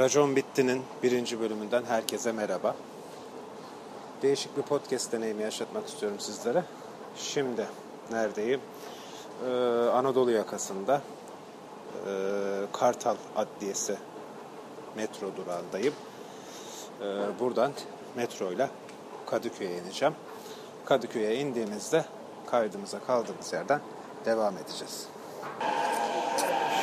Racon 0.00 0.36
Bitti'nin 0.36 0.82
birinci 1.02 1.40
bölümünden 1.40 1.84
herkese 1.84 2.32
merhaba. 2.32 2.76
Değişik 4.22 4.56
bir 4.56 4.62
podcast 4.62 5.12
deneyimi 5.12 5.42
yaşatmak 5.42 5.88
istiyorum 5.88 6.20
sizlere. 6.20 6.64
Şimdi 7.16 7.66
neredeyim? 8.10 8.60
Ee, 9.46 9.50
Anadolu 9.94 10.30
yakasında 10.30 11.02
ee, 12.06 12.10
Kartal 12.72 13.16
Adliyesi 13.36 13.96
metro 14.96 15.26
durağındayım. 15.36 15.94
Ee, 17.02 17.04
buradan 17.40 17.72
metroyla 18.16 18.70
Kadıköy'e 19.26 19.78
ineceğim. 19.78 20.14
Kadıköy'e 20.84 21.36
indiğimizde 21.36 22.04
kaydımıza 22.46 23.00
kaldığımız 23.00 23.52
yerden 23.52 23.80
devam 24.24 24.56
edeceğiz. 24.56 25.06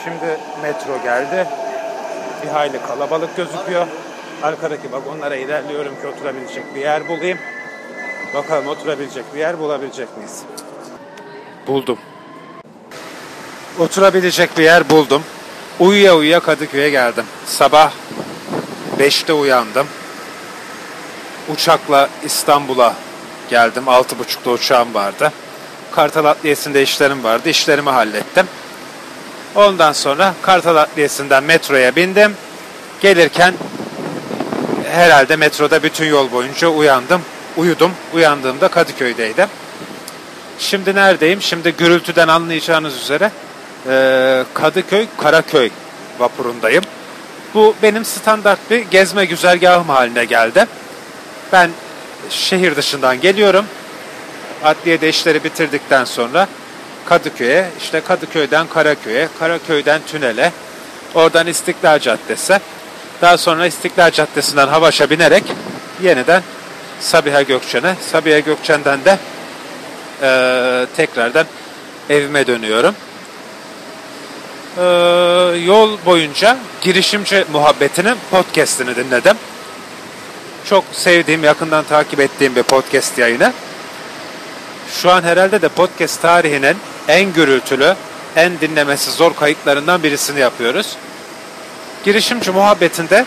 Şimdi 0.04 0.40
metro 0.62 1.04
geldi 1.04 1.48
bir 2.48 2.52
hayli 2.52 2.82
kalabalık 2.88 3.38
gözüküyor. 3.38 3.87
Arkadaki 4.43 4.92
vagonlara 4.92 5.36
ilerliyorum 5.36 5.96
ki 6.01 6.07
oturabilecek 6.07 6.75
bir 6.75 6.82
yer 6.82 7.07
bulayım. 7.07 7.38
Bakalım 8.33 8.68
oturabilecek 8.68 9.24
bir 9.33 9.39
yer 9.39 9.60
bulabilecek 9.60 10.18
miyiz? 10.18 10.42
Buldum. 11.68 11.97
Oturabilecek 13.79 14.57
bir 14.57 14.64
yer 14.64 14.89
buldum. 14.89 15.24
Uyuya 15.79 16.15
uyuya 16.15 16.39
Kadıköy'e 16.39 16.89
geldim. 16.89 17.25
Sabah 17.46 17.91
5'te 19.00 19.33
uyandım. 19.33 19.88
Uçakla 21.54 22.10
İstanbul'a 22.24 22.93
geldim. 23.50 23.83
6.30'da 23.83 24.52
uçağım 24.52 24.93
vardı. 24.93 25.32
Kartal 25.91 26.25
Adliyesi'nde 26.25 26.82
işlerim 26.82 27.24
vardı. 27.24 27.50
İşlerimi 27.50 27.89
hallettim. 27.89 28.47
Ondan 29.57 29.93
sonra 29.93 30.34
Kartal 30.42 30.75
Adliyesi'nden 30.75 31.43
metroya 31.43 31.96
bindim. 31.96 32.36
Gelirken 33.02 33.53
herhalde 34.92 35.36
metroda 35.36 35.83
bütün 35.83 36.05
yol 36.05 36.31
boyunca 36.31 36.67
uyandım. 36.67 37.22
Uyudum. 37.58 37.91
Uyandığımda 38.13 38.67
Kadıköy'deydim. 38.67 39.47
Şimdi 40.59 40.95
neredeyim? 40.95 41.41
Şimdi 41.41 41.72
gürültüden 41.72 42.28
anlayacağınız 42.28 43.02
üzere 43.02 43.31
Kadıköy 44.53 45.08
Karaköy 45.17 45.69
vapurundayım. 46.19 46.83
Bu 47.53 47.75
benim 47.83 48.05
standart 48.05 48.59
bir 48.72 48.80
gezme 48.80 49.25
güzergahım 49.25 49.89
haline 49.89 50.25
geldi. 50.25 50.66
Ben 51.52 51.69
şehir 52.30 52.75
dışından 52.75 53.22
geliyorum. 53.22 53.66
Adliyede 54.63 55.09
işleri 55.09 55.44
bitirdikten 55.44 56.03
sonra 56.03 56.47
Kadıköy'e, 57.09 57.69
işte 57.81 58.02
Kadıköy'den 58.02 58.67
Karaköy'e, 58.67 59.27
Karaköy'den 59.39 60.02
Tünel'e, 60.08 60.52
oradan 61.16 61.47
İstiklal 61.47 62.00
Caddesi, 62.00 62.59
daha 63.22 63.38
sonra 63.38 63.67
İstiklal 63.67 64.11
Caddesi'nden 64.11 64.67
Havaş'a 64.67 65.09
binerek 65.09 65.44
yeniden 66.03 66.44
Sabiha 67.00 67.41
Gökçen'e, 67.41 67.95
Sabiha 68.11 68.39
Gökçen'den 68.39 69.00
de 69.05 69.17
e, 70.22 70.85
tekrardan 70.95 71.45
evime 72.09 72.47
dönüyorum. 72.47 72.95
E, 74.78 74.83
yol 75.66 75.97
boyunca 76.05 76.58
girişimci 76.81 77.45
muhabbetinin 77.52 78.16
podcastini 78.31 78.95
dinledim. 78.95 79.35
Çok 80.66 80.83
sevdiğim, 80.91 81.44
yakından 81.44 81.83
takip 81.83 82.19
ettiğim 82.19 82.55
bir 82.55 82.63
podcast 82.63 83.17
yayını. 83.17 83.53
Şu 84.91 85.11
an 85.11 85.23
herhalde 85.23 85.61
de 85.61 85.67
podcast 85.67 86.22
tarihinin 86.22 86.78
en 87.08 87.33
gürültülü, 87.33 87.95
en 88.36 88.59
dinlemesi 88.61 89.11
zor 89.11 89.36
kayıtlarından 89.36 90.03
birisini 90.03 90.39
yapıyoruz. 90.39 90.97
Girişimci 92.05 92.52
muhabbetinde 92.52 93.25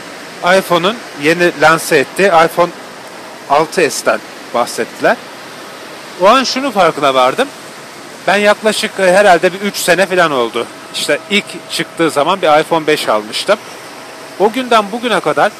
iPhone'un 0.58 0.96
yeni 1.22 1.60
lanse 1.60 1.96
ettiği 1.98 2.26
iPhone 2.26 2.70
6s'ten 3.50 4.18
bahsettiler. 4.54 5.16
O 6.20 6.26
an 6.26 6.44
şunu 6.44 6.70
farkına 6.70 7.14
vardım. 7.14 7.48
Ben 8.26 8.36
yaklaşık 8.36 8.90
e, 9.00 9.12
herhalde 9.12 9.52
bir 9.52 9.60
3 9.60 9.76
sene 9.76 10.06
falan 10.06 10.30
oldu. 10.30 10.66
İşte 10.94 11.18
ilk 11.30 11.44
çıktığı 11.70 12.10
zaman 12.10 12.42
bir 12.42 12.60
iPhone 12.60 12.86
5 12.86 13.08
almıştım. 13.08 13.58
O 14.38 14.52
günden 14.52 14.92
bugüne 14.92 15.20
kadar 15.20 15.52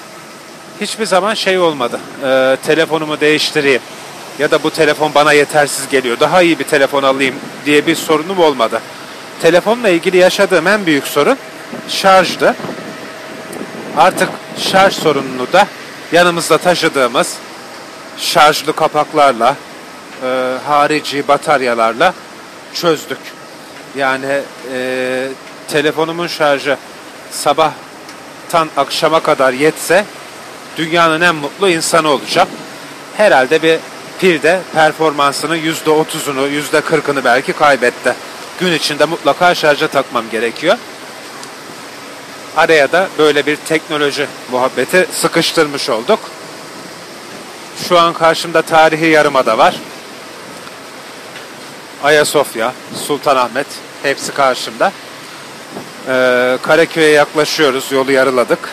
hiçbir 0.81 1.07
zaman 1.07 1.35
şey 1.35 1.59
olmadı. 1.59 2.01
E, 2.25 2.57
telefonumu 2.67 3.21
değiştireyim 3.21 3.83
ya 4.41 4.51
da 4.51 4.63
bu 4.63 4.71
telefon 4.71 5.15
bana 5.15 5.33
yetersiz 5.33 5.89
geliyor. 5.89 6.21
Daha 6.21 6.43
iyi 6.43 6.59
bir 6.59 6.65
telefon 6.65 7.03
alayım 7.03 7.35
diye 7.67 7.87
bir 7.87 7.95
sorunum 7.95 8.39
olmadı. 8.39 8.81
Telefonla 9.43 9.89
ilgili 9.89 10.17
yaşadığım 10.17 10.67
en 10.67 10.87
büyük 10.87 11.07
sorun 11.07 11.39
şarjdı. 11.89 12.57
Artık 13.97 14.29
şarj 14.59 14.95
sorununu 14.95 15.53
da 15.53 15.67
yanımızda 16.13 16.59
taşıdığımız 16.59 17.37
şarjlı 18.19 18.73
kapaklarla, 18.73 19.57
e, 20.25 20.55
harici 20.67 21.29
bataryalarla 21.29 22.15
çözdük. 22.75 23.19
Yani 23.97 24.41
e, 24.73 25.29
telefonumun 25.69 26.27
şarjı 26.27 26.77
sabahtan 27.31 28.69
akşama 28.77 29.21
kadar 29.21 29.53
yetse 29.53 30.05
dünyanın 30.77 31.21
en 31.21 31.35
mutlu 31.35 31.69
insanı 31.69 32.09
olacağım. 32.09 32.49
Herhalde 33.17 33.63
bir 33.63 33.79
pil 34.21 34.43
de 34.43 34.61
performansının 34.75 35.57
%30'unu, 35.57 36.63
%40'ını 36.73 37.25
belki 37.25 37.53
kaybetti. 37.53 38.15
Gün 38.61 38.73
içinde 38.73 39.05
mutlaka 39.05 39.55
şarja 39.55 39.89
takmam 39.89 40.31
gerekiyor. 40.31 40.77
Araya 42.57 42.93
da 42.93 43.09
böyle 43.19 43.47
bir 43.47 43.57
teknoloji 43.57 44.27
muhabbeti 44.51 45.07
sıkıştırmış 45.13 45.91
olduk. 45.91 46.19
Şu 47.89 47.99
an 47.99 48.13
karşımda 48.13 48.63
tarihi 48.63 49.07
yarımada 49.07 49.59
var. 49.59 49.75
Ayasofya, 52.03 52.73
Sultanahmet 53.07 53.67
hepsi 54.03 54.33
karşımda. 54.33 54.93
Ee, 56.09 56.59
Karaköy'e 56.63 57.11
yaklaşıyoruz. 57.11 57.93
Yolu 57.93 58.13
yarıladık. 58.13 58.69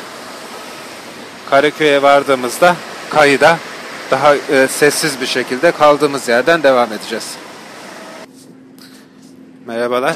Karaköy'e 1.50 2.02
vardığımızda 2.02 2.76
kayıda 3.10 3.58
daha 4.12 4.36
e, 4.36 4.68
sessiz 4.68 5.22
bir 5.22 5.26
şekilde 5.26 5.72
kaldığımız 5.72 6.28
yerden 6.28 6.64
devam 6.64 6.94
edeceğiz. 6.94 7.38
Merhabalar. 9.66 10.16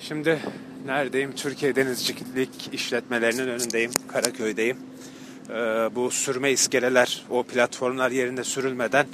Şimdi 0.00 0.38
neredeyim? 0.86 1.32
Türkiye 1.32 1.76
Denizcilik 1.76 2.70
işletmelerinin 2.72 3.48
önündeyim. 3.48 3.90
Karaköy'deyim. 4.12 4.76
Ee, 5.50 5.54
bu 5.94 6.10
sürme 6.10 6.50
iskeleler, 6.50 7.24
o 7.30 7.42
platformlar 7.42 8.10
yerinde 8.10 8.44
sürülmeden 8.44 9.06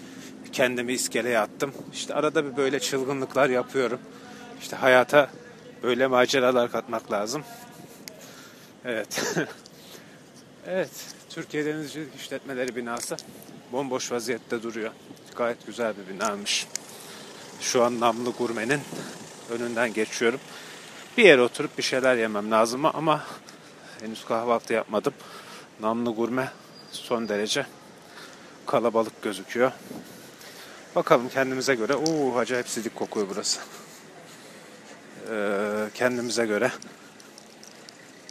kendimi 0.53 0.93
iskeleye 0.93 1.39
attım. 1.39 1.73
İşte 1.93 2.15
arada 2.15 2.45
bir 2.45 2.57
böyle 2.57 2.81
çılgınlıklar 2.81 3.51
yapıyorum. 3.51 3.99
İşte 4.61 4.77
hayata 4.77 5.31
böyle 5.83 6.07
maceralar 6.07 6.73
katmak 6.73 7.13
lazım. 7.13 7.45
Evet. 8.85 9.37
evet. 10.67 11.14
Türkiye 11.35 11.65
Denizcilik 11.65 12.15
İşletmeleri 12.15 12.77
binası 12.77 13.17
bomboş 13.73 14.13
vaziyette 14.13 14.63
duruyor. 14.63 14.91
Gayet 15.37 15.67
güzel 15.67 15.95
bir 15.97 16.15
binamış. 16.15 16.67
Şu 17.61 17.85
an 17.85 18.01
Namlı 18.01 18.31
Gurme'nin 18.31 18.81
önünden 19.51 19.93
geçiyorum. 19.93 20.41
Bir 21.19 21.25
yere 21.25 21.43
oturup 21.43 21.79
bir 21.79 21.83
şeyler 21.83 22.17
yemem 22.17 22.51
lazım 22.51 22.85
ama 22.85 23.27
henüz 24.01 24.25
kahvaltı 24.25 24.73
yapmadım. 24.73 25.13
Namlı 25.81 26.11
Gurme 26.11 26.49
son 26.93 27.29
derece 27.29 27.67
kalabalık 28.67 29.23
gözüküyor. 29.23 29.73
Bakalım 30.97 31.29
kendimize 31.29 31.75
göre. 31.75 31.95
Oo 31.95 32.37
acayip 32.37 32.69
sidik 32.69 32.95
kokuyor 32.95 33.27
burası. 33.31 33.61
Ee, 35.31 35.89
kendimize 35.95 36.47
göre 36.47 36.73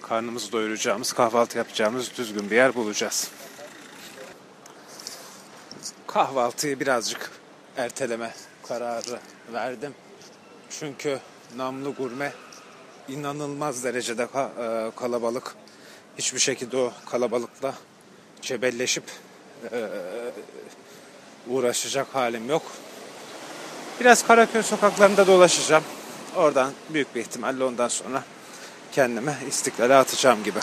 karnımızı 0.03 0.51
doyuracağımız, 0.51 1.13
kahvaltı 1.13 1.57
yapacağımız 1.57 2.17
düzgün 2.17 2.51
bir 2.51 2.55
yer 2.55 2.75
bulacağız. 2.75 3.31
Kahvaltıyı 6.07 6.79
birazcık 6.79 7.31
erteleme 7.77 8.33
kararı 8.67 9.19
verdim. 9.53 9.93
Çünkü 10.69 11.19
namlı 11.55 11.93
gurme 11.93 12.33
inanılmaz 13.07 13.83
derecede 13.83 14.23
e, 14.23 14.91
kalabalık. 14.95 15.55
Hiçbir 16.17 16.39
şekilde 16.39 16.77
o 16.77 16.93
kalabalıkla 17.05 17.73
cebelleşip 18.41 19.03
e, 19.71 19.89
uğraşacak 21.47 22.07
halim 22.15 22.49
yok. 22.49 22.61
Biraz 23.99 24.27
Karaköy 24.27 24.63
sokaklarında 24.63 25.27
dolaşacağım. 25.27 25.83
Oradan 26.35 26.71
büyük 26.89 27.15
bir 27.15 27.21
ihtimalle 27.21 27.63
ondan 27.63 27.87
sonra 27.87 28.23
kendime 28.93 29.35
istiklale 29.47 29.95
atacağım 29.95 30.43
gibi. 30.43 30.59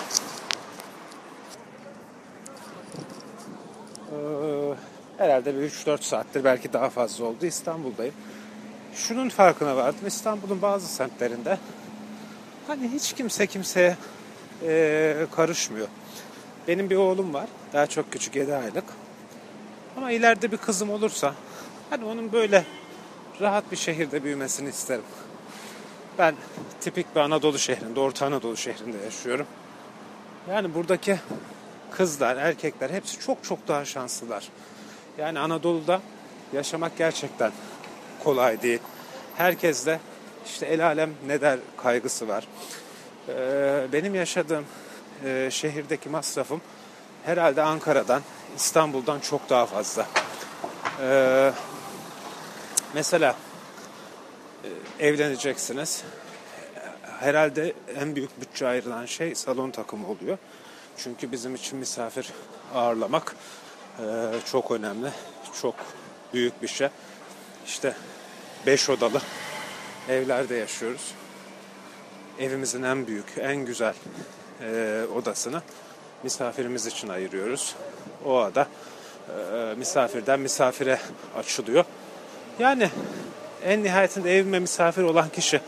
Ee, 4.12 4.74
herhalde 5.18 5.54
bir 5.54 5.70
3-4 5.70 6.02
saattir 6.02 6.44
belki 6.44 6.72
daha 6.72 6.90
fazla 6.90 7.24
oldu 7.24 7.46
İstanbul'dayım. 7.46 8.14
Şunun 8.94 9.28
farkına 9.28 9.76
vardım 9.76 10.06
İstanbul'un 10.06 10.62
bazı 10.62 10.88
semtlerinde 10.88 11.58
hani 12.66 12.88
hiç 12.88 13.12
kimse 13.12 13.46
kimseye 13.46 13.96
e, 14.62 15.26
karışmıyor. 15.36 15.88
Benim 16.68 16.90
bir 16.90 16.96
oğlum 16.96 17.34
var. 17.34 17.46
Daha 17.72 17.86
çok 17.86 18.12
küçük 18.12 18.36
7 18.36 18.54
aylık. 18.54 18.84
Ama 19.96 20.12
ileride 20.12 20.52
bir 20.52 20.56
kızım 20.56 20.90
olursa 20.90 21.34
hani 21.90 22.04
onun 22.04 22.32
böyle 22.32 22.64
rahat 23.40 23.72
bir 23.72 23.76
şehirde 23.76 24.24
büyümesini 24.24 24.68
isterim. 24.68 25.04
Ben 26.18 26.34
tipik 26.80 27.14
bir 27.14 27.20
Anadolu 27.20 27.58
şehrinde, 27.58 28.00
Orta 28.00 28.26
Anadolu 28.26 28.56
şehrinde 28.56 28.96
yaşıyorum. 29.04 29.46
Yani 30.50 30.74
buradaki 30.74 31.16
kızlar, 31.90 32.36
erkekler 32.36 32.90
hepsi 32.90 33.20
çok 33.20 33.44
çok 33.44 33.68
daha 33.68 33.84
şanslılar. 33.84 34.48
Yani 35.18 35.38
Anadolu'da 35.38 36.00
yaşamak 36.52 36.98
gerçekten 36.98 37.52
kolay 38.24 38.62
değil. 38.62 38.80
Herkes 39.36 39.86
de 39.86 40.00
işte 40.46 40.66
el 40.66 40.86
alem 40.86 41.10
ne 41.26 41.40
der 41.40 41.58
kaygısı 41.76 42.28
var. 42.28 42.46
Ee, 43.28 43.86
benim 43.92 44.14
yaşadığım 44.14 44.64
e, 45.24 45.48
şehirdeki 45.50 46.08
masrafım 46.08 46.60
herhalde 47.24 47.62
Ankara'dan, 47.62 48.22
İstanbul'dan 48.56 49.20
çok 49.20 49.50
daha 49.50 49.66
fazla. 49.66 50.06
Ee, 51.02 51.52
mesela 52.94 53.36
evleneceksiniz. 55.00 56.02
Herhalde 57.20 57.72
en 57.96 58.16
büyük 58.16 58.40
bütçe 58.40 58.66
ayrılan 58.66 59.06
şey 59.06 59.34
salon 59.34 59.70
takımı 59.70 60.08
oluyor. 60.08 60.38
Çünkü 60.96 61.32
bizim 61.32 61.54
için 61.54 61.78
misafir 61.78 62.32
ağırlamak 62.74 63.36
e, 63.98 64.04
çok 64.50 64.70
önemli. 64.70 65.08
Çok 65.62 65.74
büyük 66.34 66.62
bir 66.62 66.68
şey. 66.68 66.88
İşte 67.66 67.94
beş 68.66 68.90
odalı 68.90 69.20
evlerde 70.08 70.54
yaşıyoruz. 70.54 71.14
Evimizin 72.38 72.82
en 72.82 73.06
büyük, 73.06 73.26
en 73.38 73.56
güzel 73.56 73.94
e, 74.62 75.02
odasını 75.16 75.62
misafirimiz 76.22 76.86
için 76.86 77.08
ayırıyoruz. 77.08 77.74
O 78.24 78.38
ada 78.38 78.68
e, 79.28 79.74
misafirden 79.76 80.40
misafire 80.40 81.00
açılıyor. 81.36 81.84
Yani 82.58 82.90
en 83.64 83.84
nihayetinde 83.84 84.38
evime 84.38 84.58
misafir 84.58 85.02
olan 85.02 85.28
kişi 85.28 85.60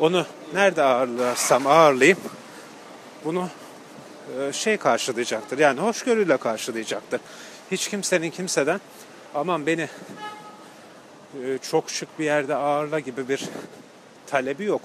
onu 0.00 0.26
nerede 0.54 0.82
ağırlarsam 0.82 1.66
ağırlayayım 1.66 2.18
bunu 3.24 3.48
e, 4.40 4.52
şey 4.52 4.76
karşılayacaktır. 4.76 5.58
Yani 5.58 5.80
hoşgörüyle 5.80 6.36
karşılayacaktır. 6.36 7.20
Hiç 7.70 7.88
kimsenin 7.88 8.30
kimseden 8.30 8.80
aman 9.34 9.66
beni 9.66 9.88
e, 11.44 11.58
çok 11.58 11.90
şık 11.90 12.18
bir 12.18 12.24
yerde 12.24 12.54
ağırla 12.54 13.00
gibi 13.00 13.28
bir 13.28 13.48
talebi 14.26 14.64
yok. 14.64 14.82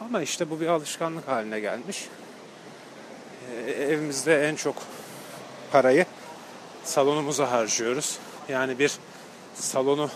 Ama 0.00 0.22
işte 0.22 0.50
bu 0.50 0.60
bir 0.60 0.66
alışkanlık 0.66 1.28
haline 1.28 1.60
gelmiş. 1.60 2.08
E, 3.66 3.70
evimizde 3.70 4.48
en 4.48 4.54
çok 4.54 4.76
parayı 5.72 6.06
salonumuza 6.84 7.50
harcıyoruz. 7.50 8.18
Yani 8.48 8.78
bir 8.78 8.92
salonu 9.54 10.10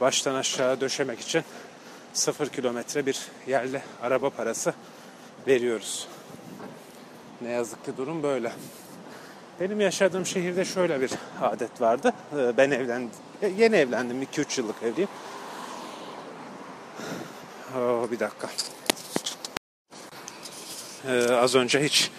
baştan 0.00 0.34
aşağı 0.34 0.80
döşemek 0.80 1.20
için 1.20 1.42
sıfır 2.12 2.48
kilometre 2.48 3.06
bir 3.06 3.18
yerli 3.46 3.82
araba 4.02 4.30
parası 4.30 4.74
veriyoruz. 5.46 6.08
Ne 7.40 7.50
yazık 7.50 7.84
ki 7.84 7.96
durum 7.96 8.22
böyle. 8.22 8.52
Benim 9.60 9.80
yaşadığım 9.80 10.26
şehirde 10.26 10.64
şöyle 10.64 11.00
bir 11.00 11.10
adet 11.42 11.80
vardı. 11.80 12.12
Ee, 12.38 12.56
ben 12.56 12.70
evlendim. 12.70 13.10
E, 13.42 13.48
yeni 13.48 13.76
evlendim. 13.76 14.22
2-3 14.22 14.60
yıllık 14.60 14.82
evliyim. 14.82 15.08
Oh, 17.76 18.10
bir 18.10 18.20
dakika. 18.20 18.50
Ee, 21.08 21.32
az 21.32 21.54
önce 21.54 21.84
hiç 21.84 22.10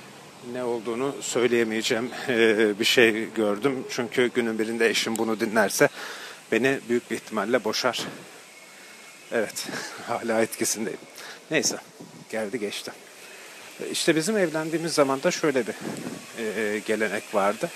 ne 0.54 0.64
olduğunu 0.64 1.16
söyleyemeyeceğim 1.22 2.10
ee, 2.30 2.80
bir 2.80 2.86
şey 2.86 3.34
gördüm. 3.34 3.84
Çünkü 3.90 4.32
günün 4.36 4.60
birinde 4.60 4.90
eşim 4.90 5.18
bunu 5.18 5.40
dinlerse 5.40 5.90
beni 6.52 6.80
büyük 6.90 7.12
bir 7.12 7.16
ihtimalle 7.16 7.64
boşar. 7.64 8.00
Evet, 9.32 9.66
hala 10.08 10.42
etkisindeyim. 10.42 11.00
Neyse, 11.52 11.78
geldi 12.32 12.60
geçti. 12.60 12.92
İşte 13.92 14.16
bizim 14.16 14.38
evlendiğimiz 14.38 14.94
zaman 14.94 15.24
da 15.24 15.32
şöyle 15.32 15.64
bir 15.68 15.74
e, 16.38 16.80
gelenek 16.80 17.24
vardı. 17.34 17.70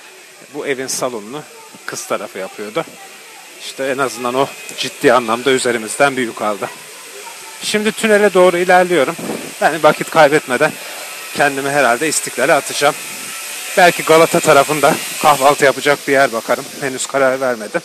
Bu 0.53 0.67
evin 0.67 0.87
salonunu 0.87 1.43
kız 1.85 2.07
tarafı 2.07 2.39
yapıyordu. 2.39 2.85
İşte 3.61 3.83
en 3.83 3.97
azından 3.97 4.33
o 4.33 4.47
ciddi 4.77 5.13
anlamda 5.13 5.51
üzerimizden 5.51 6.17
büyük 6.17 6.41
aldı. 6.41 6.69
Şimdi 7.61 7.91
tünele 7.91 8.33
doğru 8.33 8.57
ilerliyorum. 8.57 9.15
Yani 9.61 9.83
vakit 9.83 10.09
kaybetmeden 10.09 10.71
kendimi 11.35 11.69
herhalde 11.69 12.07
istiklale 12.07 12.53
atacağım. 12.53 12.95
Belki 13.77 14.03
Galata 14.03 14.39
tarafında 14.39 14.95
kahvaltı 15.21 15.65
yapacak 15.65 15.99
bir 16.07 16.13
yer 16.13 16.33
bakarım. 16.33 16.65
Henüz 16.81 17.05
karar 17.05 17.41
vermedim. 17.41 17.81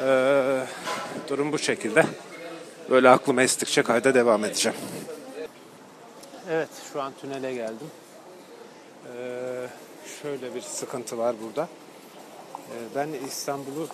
Ee, 0.00 0.66
durum 1.28 1.52
bu 1.52 1.58
şekilde. 1.58 2.06
Böyle 2.90 3.08
aklıma 3.08 3.42
estikçe 3.42 3.82
kayda 3.82 4.14
devam 4.14 4.44
edeceğim. 4.44 4.78
Evet 6.50 6.68
şu 6.92 7.02
an 7.02 7.12
tünele 7.20 7.54
geldim. 7.54 7.90
Ee, 9.06 9.66
şöyle 10.22 10.54
bir 10.54 10.60
sıkıntı 10.60 11.18
var 11.18 11.36
burada. 11.42 11.68
Ee, 12.54 12.94
ben 12.94 13.08
İstanbul'u 13.26 13.88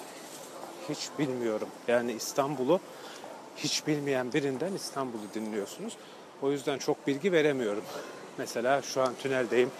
hiç 0.88 1.08
bilmiyorum. 1.18 1.68
Yani 1.88 2.12
İstanbul'u 2.12 2.80
hiç 3.56 3.86
bilmeyen 3.86 4.32
birinden 4.32 4.72
İstanbul'u 4.72 5.34
dinliyorsunuz. 5.34 5.96
O 6.42 6.50
yüzden 6.50 6.78
çok 6.78 7.06
bilgi 7.06 7.32
veremiyorum. 7.32 7.84
Mesela 8.38 8.82
şu 8.82 9.02
an 9.02 9.14
tüneldeyim. 9.22 9.70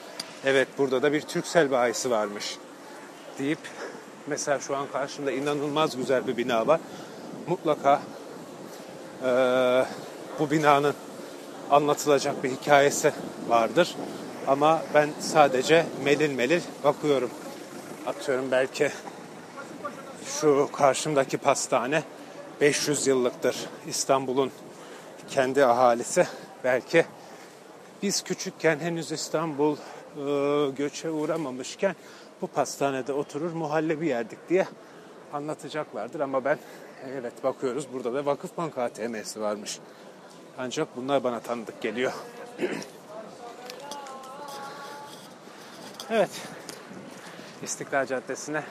Evet 0.44 0.69
burada 0.78 1.02
da 1.02 1.12
bir 1.12 1.20
Türksel 1.20 1.70
bayisi 1.70 2.11
varmış 2.11 2.58
deyip 3.38 3.58
mesela 4.26 4.61
şu 4.61 4.76
an 4.76 4.87
karşımda 4.93 5.32
inanılmaz 5.32 5.96
güzel 5.96 6.26
bir 6.26 6.37
bina 6.37 6.67
var. 6.67 6.81
Mutlaka 7.46 8.00
e, 9.25 9.31
bu 10.38 10.50
binanın 10.50 10.94
anlatılacak 11.70 12.44
bir 12.44 12.50
hikayesi 12.50 13.12
vardır. 13.49 13.96
Ama 14.46 14.82
ben 14.94 15.11
sadece 15.20 15.87
melil 16.05 16.31
melil 16.31 16.61
bakıyorum. 16.84 17.31
Atıyorum 18.06 18.50
belki 18.50 18.90
şu 20.26 20.69
karşımdaki 20.72 21.38
pastane 21.38 22.02
500 22.61 23.06
yıllıktır. 23.06 23.56
İstanbul'un 23.87 24.50
kendi 25.31 25.64
ahalisi 25.64 26.26
belki 26.64 27.05
biz 28.02 28.22
küçükken 28.22 28.78
henüz 28.78 29.12
İstanbul 29.12 29.76
e, 29.76 30.70
göçe 30.70 31.10
uğramamışken 31.10 31.96
bu 32.43 32.47
pastanede 32.47 33.13
oturur 33.13 33.53
muhallebi 33.53 34.06
yerdik 34.06 34.49
diye 34.49 34.67
anlatacaklardır 35.32 36.20
ama 36.20 36.44
ben 36.44 36.59
evet 37.06 37.44
bakıyoruz 37.44 37.87
burada 37.93 38.15
da 38.15 38.27
Vakıfbank 38.27 38.79
ATM'si 38.79 39.41
varmış. 39.41 39.79
Ancak 40.59 40.97
bunlar 40.97 41.25
bana 41.25 41.41
tanıdık 41.41 41.81
geliyor. 41.81 42.13
evet. 46.11 46.31
İstiklal 47.63 48.06
Caddesi'ne 48.06 48.63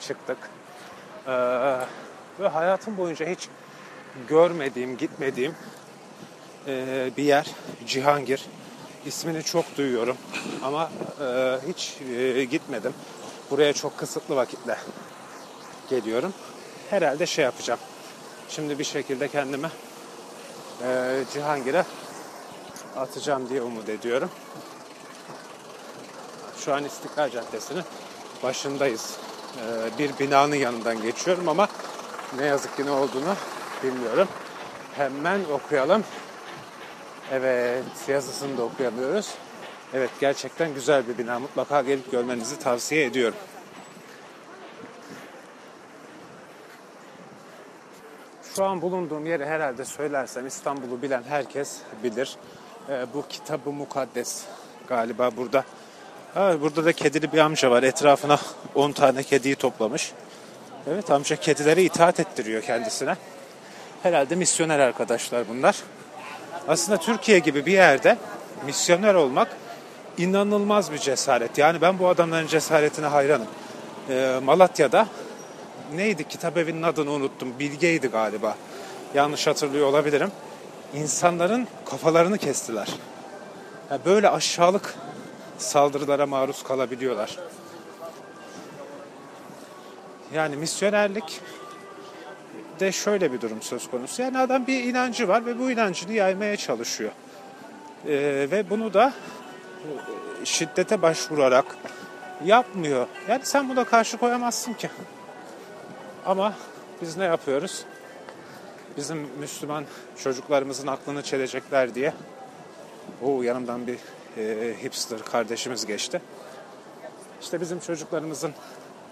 çıktık. 0.00 0.38
Ee, 1.26 1.32
ve 2.40 2.48
hayatım 2.48 2.96
boyunca 2.96 3.26
hiç 3.26 3.48
görmediğim, 4.28 4.96
gitmediğim 4.96 5.54
e, 6.66 7.10
bir 7.16 7.22
yer 7.22 7.50
Cihangir. 7.86 8.46
İsmini 9.08 9.42
çok 9.42 9.76
duyuyorum 9.76 10.16
ama 10.62 10.90
e, 11.20 11.58
hiç 11.68 11.96
e, 12.16 12.44
gitmedim. 12.44 12.94
Buraya 13.50 13.72
çok 13.72 13.98
kısıtlı 13.98 14.36
vakitle 14.36 14.78
geliyorum. 15.90 16.34
Herhalde 16.90 17.26
şey 17.26 17.44
yapacağım. 17.44 17.80
Şimdi 18.48 18.78
bir 18.78 18.84
şekilde 18.84 19.28
kendime 19.28 19.70
e, 20.82 21.20
Cihangir'e 21.32 21.84
atacağım 22.96 23.48
diye 23.48 23.62
umut 23.62 23.88
ediyorum. 23.88 24.30
Şu 26.58 26.74
an 26.74 26.84
İstiklal 26.84 27.30
Caddesi'nin 27.30 27.84
başındayız. 28.42 29.16
E, 29.56 29.98
bir 29.98 30.18
binanın 30.18 30.56
yanından 30.56 31.02
geçiyorum 31.02 31.48
ama 31.48 31.68
ne 32.38 32.46
yazık 32.46 32.76
ki 32.76 32.86
ne 32.86 32.90
olduğunu 32.90 33.34
bilmiyorum. 33.82 34.28
Hemen 34.96 35.40
okuyalım. 35.44 36.04
Evet, 37.32 37.84
yazısını 38.08 38.58
da 38.58 38.62
okuyamıyoruz. 38.62 39.34
Evet, 39.94 40.10
gerçekten 40.20 40.74
güzel 40.74 41.08
bir 41.08 41.18
bina. 41.18 41.38
Mutlaka 41.38 41.82
gelip 41.82 42.10
görmenizi 42.10 42.58
tavsiye 42.58 43.04
ediyorum. 43.04 43.38
Şu 48.56 48.64
an 48.64 48.82
bulunduğum 48.82 49.26
yeri 49.26 49.46
herhalde 49.46 49.84
söylersem 49.84 50.46
İstanbul'u 50.46 51.02
bilen 51.02 51.22
herkes 51.28 51.78
bilir. 52.02 52.36
Ee, 52.88 53.06
bu 53.14 53.24
kitabı 53.28 53.70
mukaddes 53.70 54.44
galiba 54.88 55.36
burada. 55.36 55.64
Ha, 56.34 56.60
burada 56.60 56.84
da 56.84 56.92
kedili 56.92 57.32
bir 57.32 57.38
amca 57.38 57.70
var. 57.70 57.82
Etrafına 57.82 58.38
10 58.74 58.92
tane 58.92 59.22
kediyi 59.22 59.54
toplamış. 59.54 60.12
Evet 60.90 61.10
amca 61.10 61.36
kedileri 61.36 61.82
itaat 61.82 62.20
ettiriyor 62.20 62.62
kendisine. 62.62 63.16
Herhalde 64.02 64.34
misyoner 64.34 64.78
arkadaşlar 64.78 65.48
bunlar. 65.48 65.76
Aslında 66.68 66.98
Türkiye 66.98 67.38
gibi 67.38 67.66
bir 67.66 67.72
yerde 67.72 68.18
misyoner 68.66 69.14
olmak 69.14 69.56
inanılmaz 70.18 70.92
bir 70.92 70.98
cesaret. 70.98 71.58
Yani 71.58 71.80
ben 71.80 71.98
bu 71.98 72.08
adamların 72.08 72.46
cesaretine 72.46 73.06
hayranım. 73.06 73.46
Ee, 74.10 74.40
Malatya'da 74.44 75.06
neydi 75.94 76.28
kitap 76.28 76.56
evinin 76.56 76.82
adını 76.82 77.10
unuttum. 77.10 77.58
Bilge'ydi 77.58 78.08
galiba. 78.08 78.56
Yanlış 79.14 79.46
hatırlıyor 79.46 79.86
olabilirim. 79.86 80.32
İnsanların 80.94 81.68
kafalarını 81.84 82.38
kestiler. 82.38 82.88
Yani 83.90 84.00
böyle 84.04 84.28
aşağılık 84.28 84.94
saldırılara 85.58 86.26
maruz 86.26 86.62
kalabiliyorlar. 86.62 87.36
Yani 90.34 90.56
misyonerlik 90.56 91.40
de 92.80 92.92
şöyle 92.92 93.32
bir 93.32 93.40
durum 93.40 93.62
söz 93.62 93.90
konusu. 93.90 94.22
Yani 94.22 94.38
adam 94.38 94.66
bir 94.66 94.84
inancı 94.84 95.28
var 95.28 95.46
ve 95.46 95.58
bu 95.58 95.70
inancını 95.70 96.12
yaymaya 96.12 96.56
çalışıyor. 96.56 97.10
Ee, 98.06 98.46
ve 98.50 98.70
bunu 98.70 98.94
da 98.94 99.12
e, 100.42 100.44
şiddete 100.44 101.02
başvurarak 101.02 101.76
yapmıyor. 102.44 103.06
Yani 103.28 103.40
sen 103.44 103.68
buna 103.68 103.84
karşı 103.84 104.16
koyamazsın 104.16 104.72
ki. 104.72 104.90
Ama 106.26 106.54
biz 107.02 107.16
ne 107.16 107.24
yapıyoruz? 107.24 107.84
Bizim 108.96 109.18
Müslüman 109.40 109.84
çocuklarımızın 110.22 110.86
aklını 110.86 111.22
çelecekler 111.22 111.94
diye. 111.94 112.12
O 113.22 113.42
yanımdan 113.42 113.86
bir 113.86 113.98
e, 114.36 114.74
hipster 114.82 115.22
kardeşimiz 115.22 115.86
geçti. 115.86 116.22
İşte 117.40 117.60
bizim 117.60 117.80
çocuklarımızın 117.80 118.52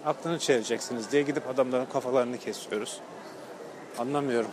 aklını 0.05 0.39
çeleceksiniz 0.39 1.11
diye 1.11 1.21
gidip 1.21 1.49
adamların 1.49 1.85
kafalarını 1.85 2.37
kesiyoruz. 2.37 2.99
Anlamıyorum. 3.97 4.51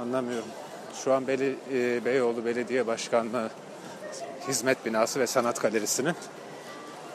Anlamıyorum. 0.00 0.48
Şu 1.04 1.12
an 1.12 1.26
Beli, 1.26 1.56
e, 1.72 2.04
Beyoğlu 2.04 2.44
Belediye 2.44 2.86
Başkanlığı 2.86 3.50
Hizmet 4.48 4.86
Binası 4.86 5.20
ve 5.20 5.26
Sanat 5.26 5.62
Galerisi'nin 5.62 6.14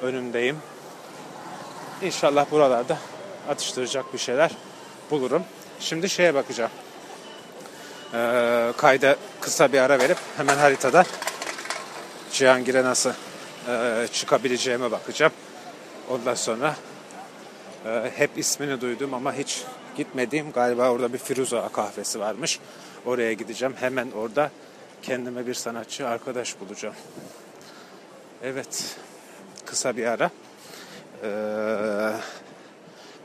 önündeyim. 0.01 0.57
İnşallah 2.01 2.51
buralarda 2.51 2.97
atıştıracak 3.49 4.13
bir 4.13 4.17
şeyler 4.17 4.51
bulurum. 5.11 5.43
Şimdi 5.79 6.09
şeye 6.09 6.33
bakacağım. 6.33 6.71
Ee, 8.13 8.73
kayda 8.77 9.15
kısa 9.41 9.73
bir 9.73 9.79
ara 9.79 9.99
verip 9.99 10.17
hemen 10.37 10.57
haritada 10.57 11.03
Cihangir'e 12.31 12.83
nasıl 12.83 13.13
e, 13.67 14.07
çıkabileceğime 14.11 14.91
bakacağım. 14.91 15.31
Ondan 16.09 16.33
sonra 16.33 16.75
hep 18.15 18.37
ismini 18.37 18.81
duydum 18.81 19.13
ama 19.13 19.33
hiç 19.33 19.63
gitmediğim 19.97 20.51
galiba 20.51 20.89
orada 20.89 21.13
bir 21.13 21.17
Firuza 21.17 21.69
kahvesi 21.69 22.19
varmış. 22.19 22.59
Oraya 23.05 23.33
gideceğim. 23.33 23.75
Hemen 23.79 24.11
orada 24.11 24.51
kendime 25.01 25.47
bir 25.47 25.53
sanatçı 25.53 26.07
arkadaş 26.07 26.59
bulacağım. 26.59 26.95
Evet. 28.43 28.97
Kısa 29.65 29.97
bir 29.97 30.05
ara. 30.05 30.31
Ee, 31.23 32.11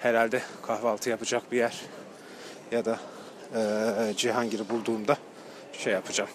herhalde 0.01 0.43
kahvaltı 0.63 1.11
yapacak 1.11 1.53
bir 1.53 1.59
yer 1.59 1.81
ya 2.73 2.85
da 2.85 2.99
e, 3.55 4.15
Cihangir'i 4.17 4.69
bulduğumda 4.69 5.17
şey 5.73 5.93
yapacağım. 5.93 6.31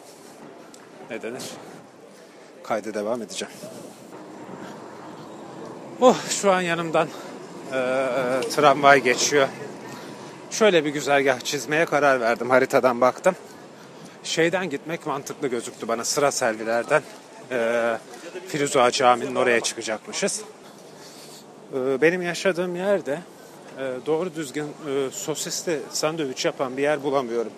Ne 1.10 1.22
denir? 1.22 1.44
Kayda 2.63 2.94
devam 2.94 3.22
edeceğim. 3.22 3.53
Oh 6.01 6.17
şu 6.29 6.51
an 6.51 6.62
yanımdan 6.62 7.08
e, 7.74 8.50
tramvay 8.50 9.03
geçiyor. 9.03 9.48
Şöyle 10.51 10.86
bir 10.86 10.89
güzergah 10.89 11.39
çizmeye 11.39 11.86
karar 11.86 12.22
verdim. 12.22 12.50
Haritadan 12.50 13.01
baktım. 13.01 13.36
Şeyden 14.24 14.69
gitmek 14.69 15.05
mantıklı 15.05 15.48
gözüktü 15.48 15.88
bana. 15.88 16.03
Sıra 16.03 16.31
servilerden 16.31 17.01
e, 17.51 17.98
Firuze 18.48 18.81
Ağa 18.81 18.91
Camii'nin 18.91 19.36
oraya 19.36 19.60
çıkacakmışız. 19.60 20.41
E, 21.74 22.01
benim 22.01 22.22
yaşadığım 22.22 22.75
yerde 22.75 23.19
e, 23.79 23.84
doğru 24.05 24.36
düzgün 24.36 24.65
e, 24.65 25.12
sosisli 25.12 25.79
sandviç 25.89 26.45
yapan 26.45 26.77
bir 26.77 26.81
yer 26.81 27.03
bulamıyorum. 27.03 27.51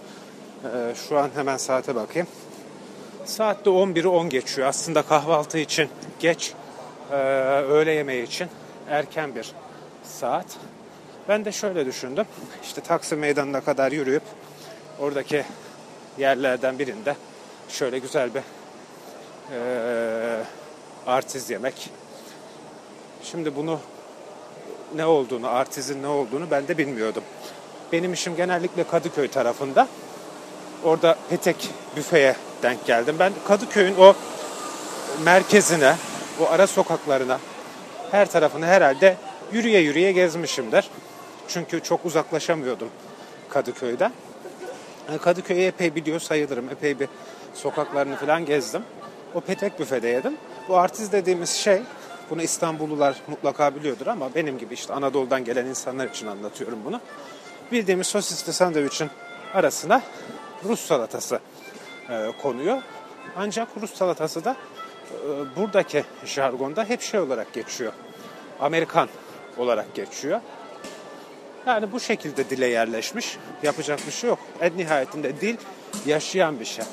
E, 0.64 0.96
şu 1.10 1.18
an 1.18 1.30
hemen 1.36 1.58
saate 1.58 1.96
bakayım. 1.96 2.28
Saatte 3.26 3.70
11'i 3.70 4.08
10 4.08 4.30
geçiyor. 4.30 4.68
Aslında 4.68 5.02
kahvaltı 5.02 5.58
için 5.58 5.90
geç, 6.20 6.54
e, 7.12 7.16
öğle 7.70 7.92
yemeği 7.92 8.24
için 8.24 8.48
erken 8.90 9.36
bir 9.36 9.52
saat. 10.08 10.46
Ben 11.30 11.46
de 11.46 11.52
şöyle 11.52 11.86
düşündüm. 11.86 12.26
İşte 12.64 12.82
Taksim 12.82 13.20
Meydanı'na 13.20 13.62
kadar 13.62 13.92
yürüyüp 13.92 14.24
oradaki 15.00 15.44
yerlerden 16.18 16.80
birinde 16.80 17.16
şöyle 17.70 18.00
güzel 18.00 18.30
bir 18.34 18.42
e, 19.54 20.44
artiz 21.08 21.50
yemek. 21.50 21.90
Şimdi 23.24 23.56
bunu 23.56 23.80
ne 24.96 25.06
olduğunu, 25.06 25.50
artizin 25.50 26.04
ne 26.04 26.08
olduğunu 26.08 26.52
ben 26.52 26.68
de 26.68 26.78
bilmiyordum. 26.78 27.24
Benim 27.92 28.14
işim 28.14 28.36
genellikle 28.36 28.84
Kadıköy 28.84 29.28
tarafında. 29.28 29.88
Orada 30.84 31.16
Petek 31.30 31.70
büfeye 31.96 32.36
denk 32.64 32.86
geldim. 32.86 33.16
Ben 33.20 33.34
Kadıköy'ün 33.48 33.96
o 34.00 34.14
merkezine, 35.24 35.96
o 36.42 36.48
ara 36.50 36.68
sokaklarına, 36.68 37.40
her 38.12 38.32
tarafını 38.32 38.66
herhalde 38.66 39.18
yürüye 39.54 39.80
yürüye 39.80 40.12
gezmişimdir. 40.12 40.90
Çünkü 41.48 41.84
çok 41.84 42.06
uzaklaşamıyordum 42.06 42.90
Kadıköy'den. 43.50 44.12
Kadıköy'ü 45.22 45.62
epey 45.62 45.96
biliyor 45.96 46.20
sayılırım. 46.20 46.70
Epey 46.70 47.00
bir 47.00 47.08
sokaklarını 47.54 48.16
falan 48.16 48.46
gezdim. 48.46 48.82
O 49.34 49.42
Petek 49.42 49.80
büfede 49.80 50.08
yedim. 50.08 50.38
Bu 50.70 50.78
artiz 50.78 51.12
dediğimiz 51.12 51.50
şey, 51.50 51.82
bunu 52.30 52.42
İstanbullular 52.42 53.16
mutlaka 53.28 53.76
biliyordur 53.76 54.08
ama 54.08 54.36
benim 54.36 54.58
gibi 54.58 54.74
işte 54.74 54.94
Anadolu'dan 54.94 55.46
gelen 55.46 55.66
insanlar 55.66 56.08
için 56.08 56.28
anlatıyorum 56.28 56.80
bunu. 56.86 57.02
Bildiğimiz 57.72 58.08
sosisli 58.08 58.54
sandviçin 58.54 59.10
arasına 59.54 60.02
Rus 60.64 60.80
salatası 60.80 61.40
e, 62.10 62.32
konuyor. 62.42 62.82
Ancak 63.38 63.68
Rus 63.82 63.94
salatası 63.94 64.46
da 64.46 64.56
e, 65.12 65.16
buradaki 65.56 66.04
jargonda 66.26 66.84
hep 66.84 67.02
şey 67.02 67.20
olarak 67.20 67.54
geçiyor. 67.54 67.94
Amerikan 68.60 69.10
olarak 69.60 69.96
geçiyor. 69.96 70.42
Yani 71.66 71.92
bu 71.92 72.00
şekilde 72.00 72.50
dile 72.50 72.68
yerleşmiş. 72.68 73.38
Yapacak 73.64 74.00
bir 74.08 74.12
şey 74.12 74.30
yok. 74.30 74.40
En 74.62 74.78
nihayetinde 74.78 75.42
dil 75.42 75.58
yaşayan 76.06 76.60
bir 76.60 76.66
şey. 76.66 76.86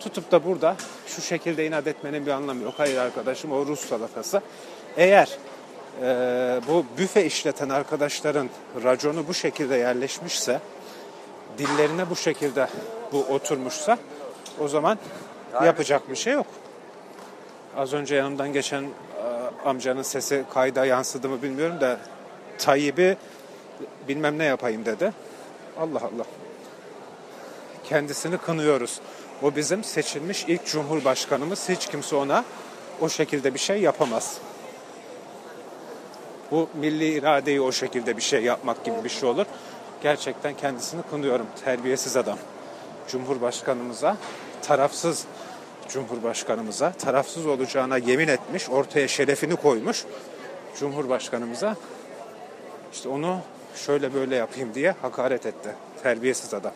Tutup 0.00 0.32
da 0.32 0.44
burada 0.44 0.76
şu 1.06 1.22
şekilde 1.22 1.66
inat 1.66 1.86
etmenin 1.86 2.26
bir 2.26 2.30
anlamı 2.30 2.62
yok. 2.62 2.74
Hayır 2.76 2.96
arkadaşım 2.98 3.52
o 3.52 3.66
Rus 3.66 3.80
salatası. 3.80 4.42
Eğer 4.96 5.38
e, 6.02 6.06
bu 6.68 6.86
büfe 6.98 7.26
işleten 7.26 7.68
arkadaşların 7.68 8.48
raconu 8.84 9.28
bu 9.28 9.34
şekilde 9.34 9.76
yerleşmişse, 9.76 10.60
dillerine 11.58 12.10
bu 12.10 12.16
şekilde 12.16 12.68
bu 13.12 13.18
oturmuşsa 13.18 13.98
o 14.60 14.68
zaman 14.68 14.98
yapacak 15.64 16.10
bir 16.10 16.16
şey 16.16 16.32
yok. 16.32 16.46
Az 17.76 17.92
önce 17.92 18.14
yanımdan 18.14 18.52
geçen 18.52 18.84
amcanın 19.64 20.02
sesi 20.02 20.44
kayda 20.54 20.86
yansıdı 20.86 21.28
mı 21.28 21.42
bilmiyorum 21.42 21.80
da 21.80 21.98
Tayyip'i 22.58 23.16
bilmem 24.08 24.38
ne 24.38 24.44
yapayım 24.44 24.84
dedi. 24.84 25.12
Allah 25.80 25.98
Allah. 25.98 26.24
Kendisini 27.84 28.38
kınıyoruz. 28.38 29.00
O 29.42 29.56
bizim 29.56 29.84
seçilmiş 29.84 30.44
ilk 30.48 30.66
cumhurbaşkanımız. 30.66 31.68
Hiç 31.68 31.86
kimse 31.86 32.16
ona 32.16 32.44
o 33.00 33.08
şekilde 33.08 33.54
bir 33.54 33.58
şey 33.58 33.80
yapamaz. 33.80 34.38
Bu 36.50 36.68
milli 36.74 37.08
iradeyi 37.08 37.60
o 37.60 37.72
şekilde 37.72 38.16
bir 38.16 38.22
şey 38.22 38.42
yapmak 38.42 38.84
gibi 38.84 39.04
bir 39.04 39.08
şey 39.08 39.28
olur. 39.28 39.46
Gerçekten 40.02 40.54
kendisini 40.54 41.02
kınıyorum. 41.10 41.46
Terbiyesiz 41.64 42.16
adam. 42.16 42.38
Cumhurbaşkanımıza, 43.08 44.16
tarafsız 44.62 45.24
Cumhurbaşkanımıza, 45.88 46.92
tarafsız 46.92 47.46
olacağına 47.46 47.98
yemin 47.98 48.28
etmiş, 48.28 48.70
ortaya 48.70 49.08
şerefini 49.08 49.56
koymuş. 49.56 50.04
Cumhurbaşkanımıza 50.78 51.76
işte 52.92 53.08
onu 53.08 53.38
şöyle 53.74 54.14
böyle 54.14 54.36
yapayım 54.36 54.74
diye 54.74 54.94
hakaret 55.02 55.46
etti. 55.46 55.74
Terbiyesiz 56.02 56.54
adam. 56.54 56.72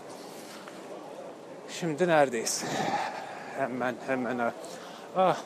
Şimdi 1.69 2.09
neredeyiz? 2.09 2.65
Hemen 3.59 3.95
hemen. 4.07 4.53
Ah. 5.17 5.37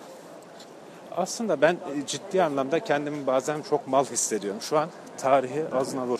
Aslında 1.16 1.60
ben 1.60 1.76
ciddi 2.06 2.42
anlamda 2.42 2.80
kendimi 2.80 3.26
bazen 3.26 3.62
çok 3.62 3.88
mal 3.88 4.04
hissediyorum. 4.04 4.60
Şu 4.60 4.78
an 4.78 4.88
tarihi 5.18 5.64
Aznavur 5.72 6.18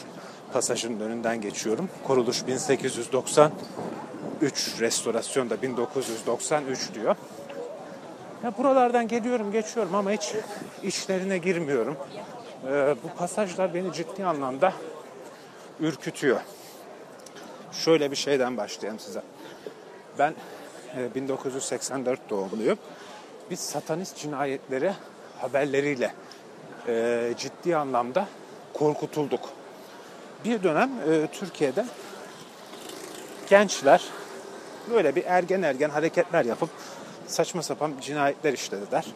pasajının 0.52 1.00
önünden 1.00 1.40
geçiyorum. 1.40 1.88
Kuruluş 2.06 2.46
1893, 4.40 4.80
restorasyon 4.80 5.50
da 5.50 5.62
1993 5.62 6.94
diyor. 6.94 7.16
Ya 8.44 8.52
buralardan 8.58 9.08
geliyorum, 9.08 9.52
geçiyorum 9.52 9.94
ama 9.94 10.10
hiç 10.10 10.34
içlerine 10.82 11.38
girmiyorum. 11.38 11.96
Ee, 12.66 12.94
bu 13.04 13.18
pasajlar 13.18 13.74
beni 13.74 13.92
ciddi 13.92 14.24
anlamda 14.24 14.72
ürkütüyor. 15.80 16.40
Şöyle 17.72 18.10
bir 18.10 18.16
şeyden 18.16 18.56
başlayayım 18.56 19.00
size. 19.00 19.22
Ben 20.18 20.34
1984 21.14 22.18
e, 22.18 22.30
doğumluyum. 22.30 22.78
biz 23.50 23.60
satanist 23.60 24.16
cinayetleri 24.16 24.92
haberleriyle 25.40 26.14
e, 26.88 27.34
ciddi 27.36 27.76
anlamda 27.76 28.28
korkutulduk. 28.74 29.40
Bir 30.44 30.62
dönem 30.62 30.90
e, 31.10 31.26
Türkiye'de 31.26 31.84
gençler 33.50 34.02
böyle 34.90 35.16
bir 35.16 35.24
ergen 35.24 35.62
ergen 35.62 35.90
hareketler 35.90 36.44
yapıp 36.44 36.70
saçma 37.26 37.62
sapan 37.62 37.92
cinayetler 38.00 38.52
işlediler. 38.52 39.06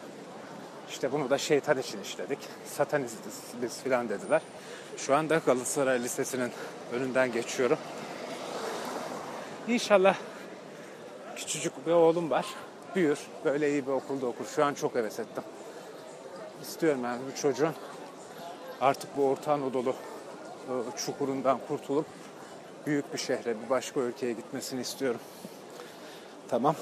İşte 0.89 1.11
bunu 1.11 1.29
da 1.29 1.37
şeytan 1.37 1.77
için 1.77 2.01
işledik. 2.01 2.39
Satanistiz 2.65 3.33
biz 3.61 3.83
filan 3.83 4.09
dediler. 4.09 4.41
Şu 4.97 5.15
anda 5.15 5.41
Galatasaray 5.45 6.03
Lisesi'nin 6.03 6.51
önünden 6.93 7.31
geçiyorum. 7.31 7.77
İnşallah 9.67 10.15
küçücük 11.35 11.87
bir 11.87 11.91
oğlum 11.91 12.29
var. 12.29 12.45
Büyür. 12.95 13.19
Böyle 13.45 13.71
iyi 13.71 13.87
bir 13.87 13.91
okulda 13.91 14.25
okur. 14.25 14.45
Şu 14.55 14.65
an 14.65 14.73
çok 14.73 14.95
heves 14.95 15.19
ettim. 15.19 15.43
İstiyorum 16.61 17.03
yani 17.03 17.21
bu 17.31 17.41
çocuğun 17.41 17.73
artık 18.81 19.17
bu 19.17 19.29
Orta 19.29 19.53
Anadolu 19.53 19.89
e, 19.89 20.73
çukurundan 21.05 21.59
kurtulup 21.67 22.05
büyük 22.85 23.13
bir 23.13 23.17
şehre, 23.17 23.55
bir 23.63 23.69
başka 23.69 23.99
ülkeye 23.99 24.33
gitmesini 24.33 24.81
istiyorum. 24.81 25.19
Tamam. 26.49 26.75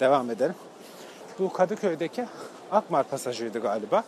Devam 0.00 0.30
edelim. 0.30 0.54
Bu 1.38 1.52
Kadıköy'deki 1.52 2.24
Akmar 2.72 3.08
pasajıydı 3.08 3.60
galiba. 3.60 4.04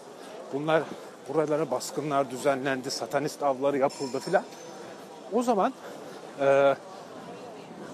Bunlar 0.52 0.82
buralara 1.28 1.70
baskınlar 1.70 2.30
düzenlendi, 2.30 2.90
satanist 2.90 3.42
avları 3.42 3.78
yapıldı 3.78 4.18
filan. 4.18 4.44
O 5.32 5.42
zaman 5.42 5.72
e, 6.40 6.74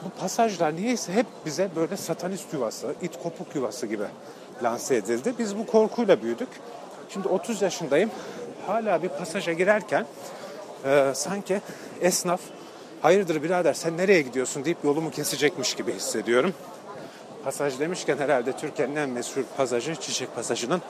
bu 0.05 0.21
pasajlar 0.21 0.77
niyeyse 0.77 1.13
hep 1.13 1.27
bize 1.47 1.71
böyle 1.77 1.97
satanist 1.97 2.53
yuvası, 2.53 2.95
it 3.03 3.23
kopuk 3.23 3.55
yuvası 3.55 3.87
gibi 3.87 4.05
lanse 4.63 4.97
edildi. 4.97 5.35
Biz 5.39 5.59
bu 5.59 5.67
korkuyla 5.67 6.23
büyüdük. 6.23 6.49
Şimdi 7.09 7.29
30 7.29 7.63
yaşındayım. 7.63 8.11
Hala 8.67 9.03
bir 9.03 9.09
pasaja 9.09 9.53
girerken 9.53 10.07
e, 10.85 11.13
sanki 11.15 11.61
esnaf 12.01 12.41
hayırdır 13.03 13.43
birader 13.43 13.75
sen 13.75 13.97
nereye 13.97 14.23
gidiyorsun 14.23 14.65
deyip 14.65 14.85
yolumu 14.85 15.11
kesecekmiş 15.11 15.75
gibi 15.75 15.93
hissediyorum. 15.93 16.55
Pasaj 17.45 17.81
demişken 17.81 18.19
herhalde 18.19 18.53
Türkiye'nin 18.53 18.97
en 18.97 19.09
meşhur 19.09 19.43
pasajı 19.57 19.95
Çiçek 19.95 20.35
Pasajı'nın 20.35 20.83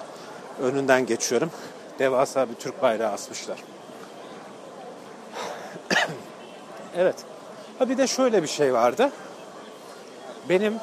önünden 0.60 1.06
geçiyorum. 1.06 1.50
Devasa 1.98 2.48
bir 2.48 2.54
Türk 2.54 2.82
bayrağı 2.82 3.12
asmışlar. 3.12 3.58
evet. 6.96 7.16
Ha 7.78 7.88
bir 7.88 7.98
de 7.98 8.06
şöyle 8.06 8.42
bir 8.42 8.48
şey 8.48 8.74
vardı. 8.74 9.10
Benim 10.48 10.74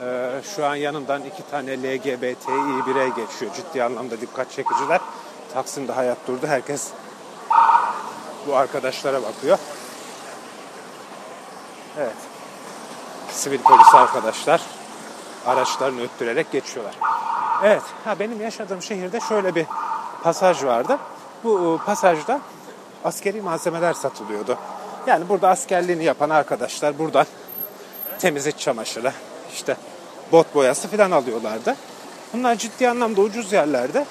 e, 0.00 0.30
şu 0.56 0.66
an 0.66 0.74
yanımdan 0.74 1.22
iki 1.24 1.50
tane 1.50 1.82
LGBTİ 1.82 2.86
birey 2.86 3.08
geçiyor. 3.08 3.54
Ciddi 3.56 3.84
anlamda 3.84 4.20
dikkat 4.20 4.50
çekiciler. 4.50 5.00
Taksim'de 5.54 5.92
hayat 5.92 6.18
durdu. 6.26 6.46
Herkes 6.46 6.90
bu 8.46 8.56
arkadaşlara 8.56 9.22
bakıyor. 9.22 9.58
Evet. 11.98 12.33
Sivil 13.34 13.58
polis 13.58 13.94
arkadaşlar 13.94 14.60
araçlarını 15.46 16.02
öttürerek 16.02 16.52
geçiyorlar. 16.52 16.94
Evet, 17.62 17.82
ha 18.04 18.18
benim 18.18 18.40
yaşadığım 18.40 18.82
şehirde 18.82 19.20
şöyle 19.20 19.54
bir 19.54 19.66
pasaj 20.22 20.64
vardı. 20.64 20.98
Bu 21.44 21.80
e, 21.82 21.84
pasajda 21.86 22.40
askeri 23.04 23.42
malzemeler 23.42 23.92
satılıyordu. 23.92 24.58
Yani 25.06 25.28
burada 25.28 25.48
askerliğini 25.48 26.04
yapan 26.04 26.30
arkadaşlar 26.30 26.98
buradan 26.98 27.26
temiz 28.18 28.46
iç 28.46 28.58
çamaşırı, 28.58 29.12
işte 29.52 29.76
bot 30.32 30.54
boyası 30.54 30.88
falan 30.88 31.10
alıyorlardı. 31.10 31.76
Bunlar 32.32 32.54
ciddi 32.54 32.88
anlamda 32.88 33.20
ucuz 33.20 33.52
yerlerde. 33.52 34.06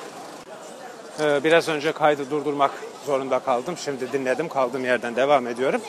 Ee, 1.19 1.43
biraz 1.43 1.69
önce 1.69 1.91
kaydı 1.91 2.31
durdurmak 2.31 2.71
zorunda 3.05 3.39
kaldım. 3.39 3.77
Şimdi 3.77 4.11
dinledim 4.13 4.49
kaldığım 4.49 4.85
yerden 4.85 5.15
devam 5.15 5.47
ediyorum. 5.47 5.81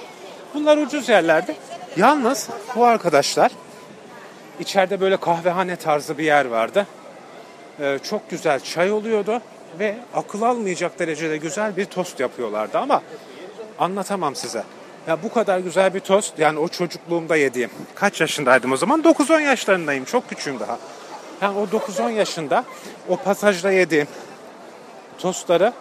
Bunlar 0.55 0.77
ucuz 0.77 1.09
yerlerde. 1.09 1.57
Yalnız 1.97 2.49
bu 2.77 2.85
arkadaşlar 2.85 3.53
içeride 4.61 5.01
böyle 5.01 5.17
kahvehane 5.17 5.77
tarzı 5.77 6.19
bir 6.19 6.25
yer 6.25 6.45
vardı. 6.45 6.87
Ee, 7.81 7.99
çok 8.11 8.31
güzel 8.31 8.61
çay 8.61 8.93
oluyordu 8.93 9.41
ve 9.79 9.97
akıl 10.15 10.43
almayacak 10.43 10.99
derecede 10.99 11.37
güzel 11.37 11.77
bir 11.77 11.85
tost 11.85 12.21
yapıyorlardı 12.21 12.79
ama 12.79 13.03
anlatamam 13.79 14.35
size. 14.35 14.65
Ya 15.09 15.23
bu 15.23 15.33
kadar 15.33 15.59
güzel 15.59 15.95
bir 15.95 16.01
tost 16.01 16.39
yani 16.39 16.59
o 16.59 16.69
çocukluğumda 16.69 17.37
yediğim. 17.37 17.71
Kaç 17.95 18.21
yaşındaydım 18.21 18.73
o 18.73 18.77
zaman? 18.77 19.03
9-10 19.03 19.43
yaşlarındayım. 19.43 20.05
Çok 20.05 20.29
küçüğüm 20.29 20.61
daha. 20.61 20.79
Yani 21.43 21.59
o 21.59 21.65
9-10 21.65 22.11
yaşında 22.13 22.65
o 23.09 23.17
pasajda 23.17 23.71
yediğim 23.71 24.09
tostları 25.19 25.73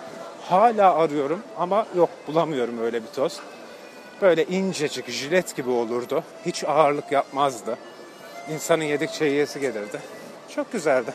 hala 0.49 0.95
arıyorum 0.95 1.39
ama 1.57 1.85
yok 1.95 2.09
bulamıyorum 2.27 2.81
öyle 2.81 3.01
bir 3.01 3.07
tost. 3.07 3.41
Böyle 4.21 4.45
incecik, 4.45 5.09
jilet 5.09 5.55
gibi 5.55 5.69
olurdu. 5.69 6.23
Hiç 6.45 6.63
ağırlık 6.63 7.11
yapmazdı. 7.11 7.77
İnsanın 8.49 8.83
yedikçe 8.83 9.25
yiyesi 9.25 9.59
gelirdi. 9.59 10.01
Çok 10.55 10.71
güzeldi. 10.71 11.13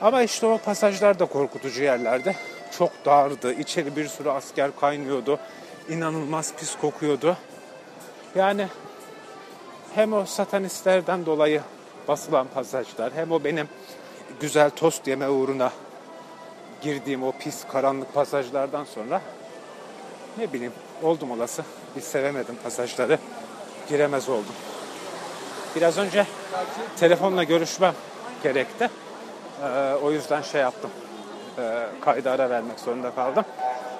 Ama 0.00 0.22
işte 0.22 0.46
o 0.46 0.58
pasajlar 0.58 1.18
da 1.18 1.26
korkutucu 1.26 1.82
yerlerde. 1.82 2.34
Çok 2.78 3.04
dardı. 3.04 3.52
İçeri 3.52 3.96
bir 3.96 4.06
sürü 4.06 4.30
asker 4.30 4.70
kaynıyordu. 4.80 5.38
İnanılmaz 5.88 6.54
pis 6.54 6.76
kokuyordu. 6.76 7.36
Yani 8.34 8.66
hem 9.94 10.12
o 10.12 10.26
satanistlerden 10.26 11.26
dolayı 11.26 11.60
basılan 12.08 12.46
pasajlar 12.54 13.12
hem 13.12 13.32
o 13.32 13.44
benim 13.44 13.68
güzel 14.40 14.70
tost 14.70 15.06
yeme 15.08 15.28
uğruna 15.28 15.72
girdiğim 16.82 17.22
o 17.22 17.32
pis 17.32 17.64
karanlık 17.72 18.14
pasajlardan 18.14 18.84
sonra 18.84 19.20
ne 20.38 20.52
bileyim 20.52 20.72
oldum 21.02 21.30
olası 21.30 21.64
bir 21.96 22.00
sevemedim 22.00 22.56
pasajları 22.64 23.18
giremez 23.88 24.28
oldum. 24.28 24.54
Biraz 25.76 25.98
önce 25.98 26.26
telefonla 27.00 27.44
görüşmem 27.44 27.94
gerekti. 28.42 28.90
Ee, 29.62 29.94
o 30.02 30.10
yüzden 30.10 30.42
şey 30.42 30.60
yaptım. 30.60 30.90
Ee, 31.58 31.86
kayda 32.00 32.30
ara 32.30 32.50
vermek 32.50 32.80
zorunda 32.80 33.14
kaldım. 33.14 33.44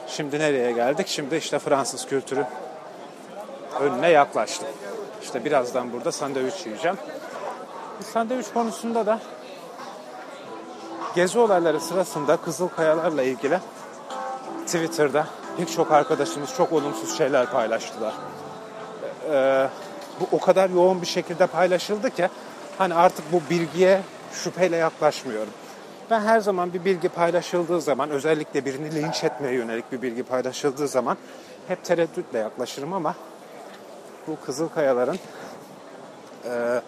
Şimdi 0.08 0.38
nereye 0.38 0.72
geldik? 0.72 1.08
Şimdi 1.08 1.36
işte 1.36 1.58
Fransız 1.58 2.06
kültürü 2.06 2.46
önüne 3.80 4.08
yaklaştım. 4.08 4.68
İşte 5.22 5.44
birazdan 5.44 5.92
burada 5.92 6.12
sandviç 6.12 6.66
yiyeceğim. 6.66 6.96
Sandviç 8.12 8.46
konusunda 8.54 9.06
da 9.06 9.20
gezi 11.14 11.38
olayları 11.38 11.80
sırasında 11.80 12.36
Kızıl 12.36 12.68
Kayalarla 12.68 13.22
ilgili 13.22 13.58
Twitter'da 14.66 15.26
pek 15.60 15.72
çok 15.72 15.92
arkadaşımız 15.92 16.54
çok 16.56 16.72
olumsuz 16.72 17.18
şeyler 17.18 17.50
paylaştılar. 17.50 18.14
Ee, 19.30 19.68
bu 20.20 20.36
o 20.36 20.40
kadar 20.40 20.70
yoğun 20.70 21.02
bir 21.02 21.06
şekilde 21.06 21.46
paylaşıldı 21.46 22.10
ki 22.10 22.28
hani 22.78 22.94
artık 22.94 23.32
bu 23.32 23.42
bilgiye 23.50 24.02
şüpheyle 24.32 24.76
yaklaşmıyorum. 24.76 25.52
Ben 26.10 26.20
her 26.20 26.40
zaman 26.40 26.72
bir 26.72 26.84
bilgi 26.84 27.08
paylaşıldığı 27.08 27.80
zaman 27.80 28.10
özellikle 28.10 28.64
birini 28.64 28.94
linç 28.94 29.24
etmeye 29.24 29.54
yönelik 29.54 29.92
bir 29.92 30.02
bilgi 30.02 30.22
paylaşıldığı 30.22 30.88
zaman 30.88 31.16
hep 31.68 31.84
tereddütle 31.84 32.38
yaklaşırım 32.38 32.92
ama 32.92 33.14
bu 34.26 34.36
Kızılkayaların 34.46 35.18
e, 36.44 36.80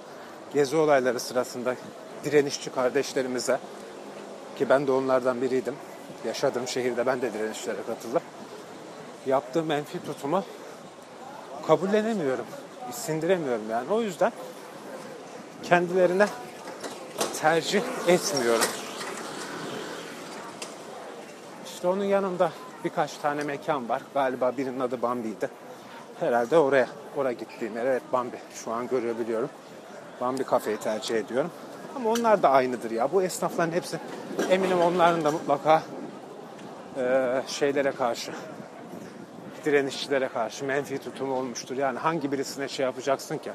gezi 0.55 0.77
olayları 0.77 1.21
sırasında 1.21 1.75
direnişçi 2.25 2.71
kardeşlerimize 2.71 3.59
ki 4.59 4.69
ben 4.69 4.87
de 4.87 4.93
onlardan 4.93 5.43
biriydim. 5.43 5.75
Yaşadığım 6.27 6.69
şehirde 6.69 7.07
ben 7.07 7.23
de 7.23 7.33
direnişlere 7.33 7.83
katıldım. 7.87 8.23
Yaptığı 9.27 9.63
menfi 9.63 10.05
tutumu 10.05 10.45
kabullenemiyorum. 11.67 12.47
Sindiremiyorum 12.91 13.71
yani. 13.71 13.93
O 13.93 14.01
yüzden 14.01 14.33
kendilerine 15.63 16.27
tercih 17.41 17.83
etmiyorum. 18.09 18.67
İşte 21.67 21.89
onun 21.89 22.05
yanında 22.05 22.53
birkaç 22.85 23.17
tane 23.17 23.43
mekan 23.43 23.89
var. 23.89 24.03
Galiba 24.15 24.53
birinin 24.57 24.81
adı 24.81 25.03
Bambi'ydi. 25.03 25.51
Herhalde 26.21 26.59
oraya, 26.59 26.89
oraya 27.17 27.33
gittiğim 27.33 27.77
yer. 27.77 27.87
Evet 27.87 28.03
Bambi. 28.13 28.37
Şu 28.55 28.73
an 28.73 28.89
görebiliyorum. 28.89 29.51
Bambi 30.21 30.45
kafeyi 30.45 30.77
tercih 30.77 31.17
ediyorum. 31.17 31.51
Ama 31.97 32.11
onlar 32.11 32.43
da 32.43 32.51
aynıdır 32.51 32.91
ya. 32.91 33.13
Bu 33.13 33.23
esnafların 33.23 33.73
hepsi 33.73 33.99
eminim 34.51 34.81
onların 34.81 35.25
da 35.25 35.31
mutlaka 35.31 35.83
e, 36.97 37.43
şeylere 37.47 37.93
karşı 37.93 38.33
direnişçilere 39.65 40.29
karşı 40.29 40.65
menfi 40.65 40.99
tutumu 40.99 41.35
olmuştur. 41.35 41.77
Yani 41.77 41.99
hangi 41.99 42.33
birisine 42.33 42.69
şey 42.69 42.87
yapacaksın 42.87 43.39
ki? 43.39 43.51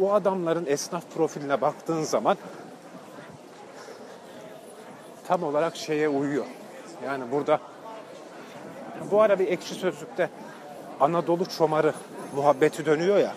O 0.00 0.12
adamların 0.12 0.66
esnaf 0.66 1.04
profiline 1.14 1.60
baktığın 1.60 2.02
zaman 2.02 2.36
tam 5.28 5.42
olarak 5.42 5.76
şeye 5.76 6.08
uyuyor. 6.08 6.44
Yani 7.06 7.24
burada 7.32 7.60
bu 9.10 9.20
ara 9.20 9.38
bir 9.38 9.48
ekşi 9.48 9.74
sözlükte 9.74 10.30
Anadolu 11.00 11.46
çomarı 11.46 11.94
muhabbeti 12.34 12.86
dönüyor 12.86 13.16
ya. 13.16 13.34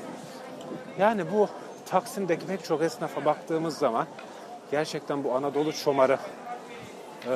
Yani 0.99 1.31
bu 1.31 1.49
Taksim'deki 1.85 2.45
pek 2.45 2.63
çok 2.63 2.81
esnafa 2.81 3.25
baktığımız 3.25 3.77
zaman 3.77 4.07
gerçekten 4.71 5.23
bu 5.23 5.35
Anadolu 5.35 5.73
çomarı 5.73 6.17
e, 7.25 7.33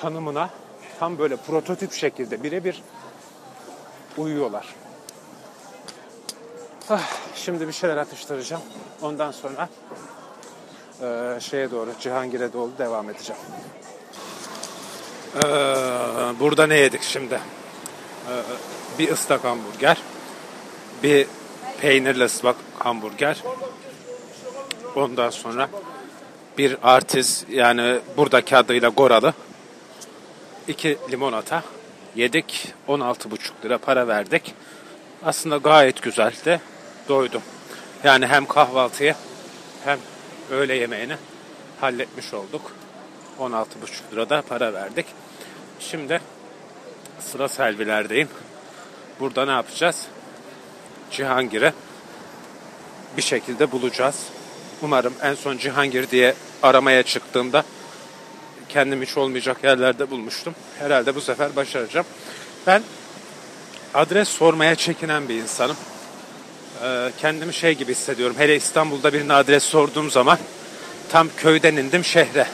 tanımına 0.00 0.50
tam 0.98 1.18
böyle 1.18 1.36
prototip 1.36 1.92
şekilde 1.92 2.42
birebir 2.42 2.82
uyuyorlar. 4.16 4.66
Ah, 6.90 7.02
şimdi 7.34 7.68
bir 7.68 7.72
şeyler 7.72 7.96
atıştıracağım. 7.96 8.62
Ondan 9.02 9.30
sonra 9.30 9.68
e, 11.02 11.40
şeye 11.40 11.70
doğru, 11.70 11.90
Cihangir'e 12.00 12.52
doğru 12.52 12.70
devam 12.78 13.10
edeceğim. 13.10 13.42
Ee, 15.36 15.40
burada 16.40 16.66
ne 16.66 16.76
yedik 16.76 17.02
şimdi? 17.02 17.34
Ee, 17.34 18.32
bir 18.98 19.12
ıslak 19.12 19.44
hamburger, 19.44 19.96
bir 21.02 21.26
peynirli 21.80 22.24
ıslak 22.24 22.56
hamburger. 22.78 23.42
Ondan 24.96 25.30
sonra 25.30 25.68
bir 26.58 26.76
artiz 26.82 27.44
yani 27.50 27.98
buradaki 28.16 28.56
adıyla 28.56 28.88
Goralı. 28.88 29.34
iki 30.68 30.98
limonata 31.10 31.62
yedik. 32.16 32.74
16,5 32.88 33.64
lira 33.64 33.78
para 33.78 34.08
verdik. 34.08 34.54
Aslında 35.24 35.56
gayet 35.56 36.02
güzeldi. 36.02 36.60
Doydum. 37.08 37.42
Yani 38.04 38.26
hem 38.26 38.46
kahvaltıyı 38.46 39.14
hem 39.84 39.98
öğle 40.50 40.74
yemeğini 40.74 41.16
halletmiş 41.80 42.34
olduk. 42.34 42.72
16,5 43.38 43.66
lirada 44.12 44.42
para 44.42 44.74
verdik. 44.74 45.06
Şimdi 45.80 46.20
sıra 47.20 47.48
selvilerdeyim. 47.48 48.28
Burada 49.20 49.44
ne 49.44 49.52
yapacağız? 49.52 50.06
Cihangir'i 51.10 51.72
bir 53.16 53.22
şekilde 53.22 53.72
bulacağız. 53.72 54.26
Umarım 54.82 55.14
en 55.22 55.34
son 55.34 55.56
Cihangir 55.56 56.10
diye 56.10 56.34
aramaya 56.62 57.02
çıktığımda 57.02 57.64
kendim 58.72 59.02
hiç 59.02 59.16
olmayacak 59.16 59.64
yerlerde 59.64 60.10
bulmuştum. 60.10 60.54
Herhalde 60.78 61.14
bu 61.14 61.20
sefer 61.20 61.56
başaracağım. 61.56 62.06
Ben 62.66 62.82
adres 63.94 64.28
sormaya 64.28 64.74
çekinen 64.74 65.28
bir 65.28 65.34
insanım. 65.34 65.76
Ee, 66.84 67.10
kendimi 67.18 67.54
şey 67.54 67.74
gibi 67.74 67.92
hissediyorum. 67.92 68.36
Hele 68.38 68.56
İstanbul'da 68.56 69.12
birine 69.12 69.32
adres 69.32 69.64
sorduğum 69.64 70.10
zaman 70.10 70.38
tam 71.08 71.28
köyden 71.36 71.76
indim 71.76 72.04
şehre. 72.04 72.46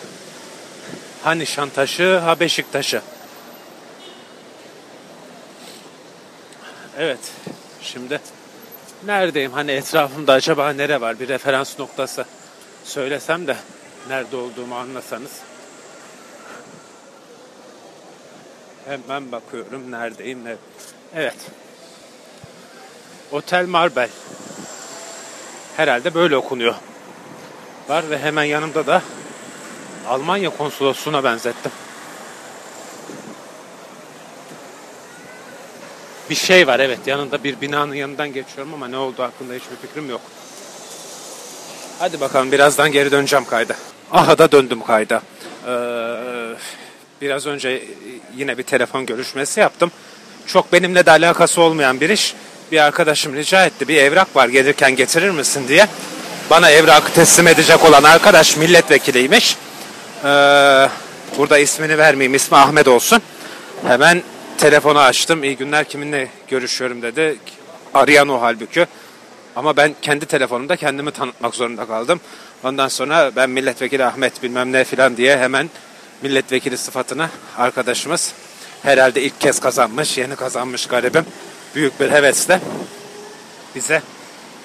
Ha 1.23 1.33
Nişantaşı 1.33 2.19
ha 2.19 2.41
Beşiktaş'ı. 2.41 3.03
Evet. 6.99 7.33
Şimdi 7.83 8.21
neredeyim? 9.07 9.53
Hani 9.53 9.71
etrafımda 9.71 10.33
acaba 10.33 10.71
nere 10.71 11.01
var? 11.01 11.21
Bir 11.21 11.29
referans 11.29 11.79
noktası 11.79 12.25
söylesem 12.85 13.47
de 13.47 13.57
nerede 14.09 14.37
olduğumu 14.37 14.77
anlasanız. 14.77 15.31
Hemen 18.87 19.33
bakıyorum 19.33 19.91
neredeyim 19.91 20.45
ne. 20.45 20.57
Evet. 21.15 21.37
Otel 23.33 23.67
Marbel. 23.67 24.09
Herhalde 25.77 26.15
böyle 26.15 26.37
okunuyor. 26.37 26.75
Var 27.89 28.11
ve 28.11 28.19
hemen 28.19 28.45
yanımda 28.45 28.87
da 28.87 29.03
Almanya 30.09 30.51
konsolosluğuna 30.51 31.25
benzettim. 31.25 31.73
Bir 36.31 36.35
şey 36.35 36.67
var 36.67 36.81
evet 36.81 37.07
yanında 37.07 37.45
bir 37.45 37.61
binanın 37.61 37.95
yanından 37.95 38.33
geçiyorum 38.33 38.75
ama 38.75 38.89
ne 38.89 38.97
oldu 38.97 39.23
hakkında 39.23 39.55
hiçbir 39.55 39.77
fikrim 39.77 40.11
yok. 40.11 40.21
Hadi 41.99 42.21
bakalım 42.21 42.53
birazdan 42.53 42.93
geri 42.93 43.11
döneceğim 43.11 43.45
kayda. 43.45 43.75
Aha 44.13 44.39
da 44.39 44.53
döndüm 44.53 44.83
kayda. 44.83 45.23
Ee, 45.67 46.57
biraz 47.21 47.47
önce 47.47 47.83
yine 48.37 48.59
bir 48.59 48.63
telefon 48.63 49.07
görüşmesi 49.07 49.61
yaptım. 49.61 49.91
Çok 50.47 50.73
benimle 50.73 51.07
de 51.07 51.11
alakası 51.11 51.63
olmayan 51.63 52.01
bir 52.01 52.11
iş. 52.11 52.35
Bir 52.73 52.79
arkadaşım 52.85 53.35
rica 53.37 53.67
etti 53.67 53.89
bir 53.89 53.97
evrak 53.97 54.37
var 54.37 54.49
gelirken 54.49 54.97
getirir 54.97 55.31
misin 55.31 55.69
diye. 55.69 55.89
Bana 56.51 56.71
evrakı 56.71 57.13
teslim 57.13 57.49
edecek 57.49 57.85
olan 57.85 58.03
arkadaş 58.03 58.57
milletvekiliymiş. 58.57 59.57
Ee, 60.25 60.89
burada 61.39 61.59
ismini 61.59 61.99
vermeyeyim 61.99 62.35
ismi 62.35 62.57
Ahmet 62.57 62.89
olsun. 62.89 63.23
Hemen 63.87 64.23
telefonu 64.59 64.99
açtım. 64.99 65.45
İyi 65.45 65.57
günler 65.57 65.85
kiminle 65.85 66.29
görüşüyorum 66.49 67.03
dedi. 67.03 67.37
Arayan 67.95 68.29
o 68.29 68.41
halbuki. 68.41 68.87
Ama 69.57 69.77
ben 69.77 69.95
kendi 70.03 70.27
telefonumda 70.27 70.77
kendimi 70.77 71.11
tanıtmak 71.11 71.55
zorunda 71.55 71.87
kaldım. 71.87 72.21
Ondan 72.65 72.89
sonra 72.89 73.31
ben 73.37 73.51
milletvekili 73.51 74.05
Ahmet 74.05 74.43
bilmem 74.43 74.73
ne 74.73 74.85
filan 74.85 75.17
diye 75.17 75.39
hemen 75.39 75.71
milletvekili 76.23 76.79
sıfatını 76.79 77.29
arkadaşımız 77.57 78.35
herhalde 78.83 79.23
ilk 79.23 79.41
kez 79.41 79.61
kazanmış, 79.61 80.19
yeni 80.19 80.37
kazanmış 80.37 80.87
garibim. 80.87 81.27
Büyük 81.75 82.01
bir 82.01 82.11
hevesle 82.11 82.61
bize 83.75 84.03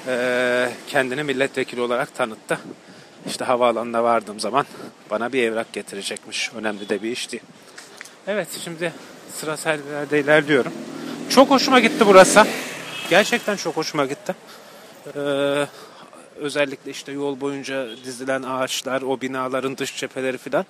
e, 0.08 0.70
kendini 0.88 1.24
milletvekili 1.24 1.82
olarak 1.82 2.16
tanıttı. 2.16 2.60
İşte 3.28 3.46
havaalanına 3.46 4.04
vardığım 4.04 4.40
zaman 4.40 4.66
bana 5.10 5.34
bir 5.34 5.44
evrak 5.44 5.74
getirecekmiş. 5.74 6.52
Önemli 6.56 6.90
de 6.90 7.04
bir 7.04 7.12
işti. 7.12 7.42
Evet 8.28 8.48
şimdi 8.64 8.94
sıra 9.40 9.58
servilerde 9.58 10.20
ilerliyorum. 10.20 10.74
Çok 11.30 11.50
hoşuma 11.50 11.80
gitti 11.80 12.08
burası. 12.08 12.46
Gerçekten 13.10 13.56
çok 13.56 13.78
hoşuma 13.78 14.06
gitti. 14.06 14.36
Ee, 15.16 15.66
özellikle 16.36 16.92
işte 16.92 17.12
yol 17.12 17.42
boyunca 17.42 17.88
dizilen 18.06 18.44
ağaçlar, 18.44 19.02
o 19.02 19.22
binaların 19.22 19.78
dış 19.78 19.98
cepheleri 19.98 20.38
filan. 20.38 20.66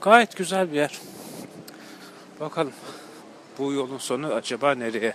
Gayet 0.00 0.36
güzel 0.36 0.72
bir 0.72 0.76
yer. 0.76 0.98
Bakalım 2.40 2.72
bu 3.58 3.72
yolun 3.72 3.98
sonu 3.98 4.34
acaba 4.34 4.74
nereye 4.74 5.14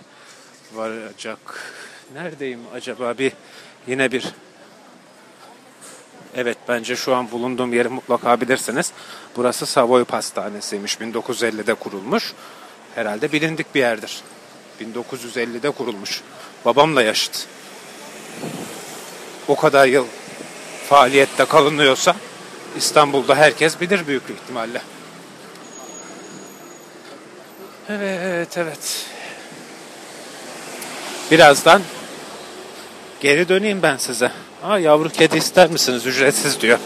varacak? 0.74 1.72
Neredeyim 2.14 2.60
acaba 2.74 3.18
bir 3.18 3.32
yine 3.86 4.12
bir 4.12 4.34
Evet 6.36 6.58
bence 6.68 6.96
şu 6.96 7.14
an 7.14 7.30
bulunduğum 7.30 7.72
yeri 7.72 7.88
mutlaka 7.88 8.40
bilirsiniz. 8.40 8.92
Burası 9.36 9.66
Savoy 9.66 10.04
Pastanesi'ymiş. 10.04 10.96
1950'de 10.96 11.74
kurulmuş. 11.74 12.32
Herhalde 12.94 13.32
bilindik 13.32 13.74
bir 13.74 13.80
yerdir. 13.80 14.22
1950'de 14.80 15.70
kurulmuş. 15.70 16.22
Babamla 16.64 17.02
yaşıt. 17.02 17.46
O 19.48 19.56
kadar 19.56 19.86
yıl 19.86 20.06
faaliyette 20.88 21.44
kalınıyorsa 21.44 22.16
İstanbul'da 22.76 23.36
herkes 23.36 23.80
bilir 23.80 24.06
büyük 24.06 24.22
ihtimalle. 24.30 24.82
Evet, 27.88 28.58
evet. 28.58 29.06
Birazdan 31.30 31.82
geri 33.20 33.48
döneyim 33.48 33.82
ben 33.82 33.96
size. 33.96 34.30
Aa, 34.62 34.78
yavru 34.78 35.08
kedi 35.08 35.36
ister 35.36 35.70
misiniz? 35.70 36.06
Ücretsiz 36.06 36.60
diyor. 36.60 36.78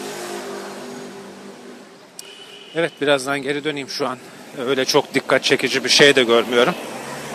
Evet 2.74 2.92
birazdan 3.00 3.42
geri 3.42 3.64
döneyim 3.64 3.88
şu 3.88 4.08
an. 4.08 4.18
Öyle 4.66 4.84
çok 4.84 5.14
dikkat 5.14 5.44
çekici 5.44 5.84
bir 5.84 5.88
şey 5.88 6.16
de 6.16 6.22
görmüyorum. 6.24 6.74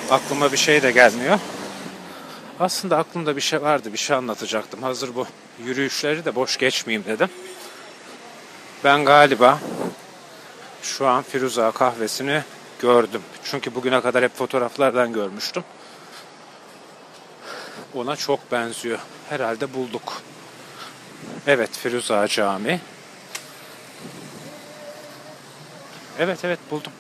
Aklıma 0.10 0.52
bir 0.52 0.58
şey 0.58 0.84
de 0.84 0.92
gelmiyor. 0.92 1.40
Aslında 2.60 2.98
aklımda 2.98 3.36
bir 3.36 3.42
şey 3.42 3.62
vardı. 3.62 3.94
Bir 3.94 3.98
şey 3.98 4.16
anlatacaktım. 4.16 4.84
Hazır 4.84 5.16
bu 5.16 5.28
yürüyüşleri 5.66 6.26
de 6.26 6.36
boş 6.36 6.58
geçmeyeyim 6.58 7.06
dedim. 7.08 7.30
Ben 8.84 9.06
galiba 9.06 9.60
şu 10.82 11.08
an 11.08 11.24
Firuza 11.24 11.72
kahvesini 11.72 12.44
gördüm. 12.80 13.22
Çünkü 13.44 13.76
bugüne 13.76 14.02
kadar 14.02 14.24
hep 14.24 14.38
fotoğraflardan 14.38 15.14
görmüştüm. 15.14 15.64
Ona 17.94 18.16
çok 18.16 18.52
benziyor. 18.52 19.00
Herhalde 19.30 19.74
bulduk. 19.74 20.22
Evet 21.48 21.70
Firuza 21.78 22.28
Cami. 22.28 22.80
Evet 26.20 26.46
evet 26.46 26.60
buldum. 26.72 26.92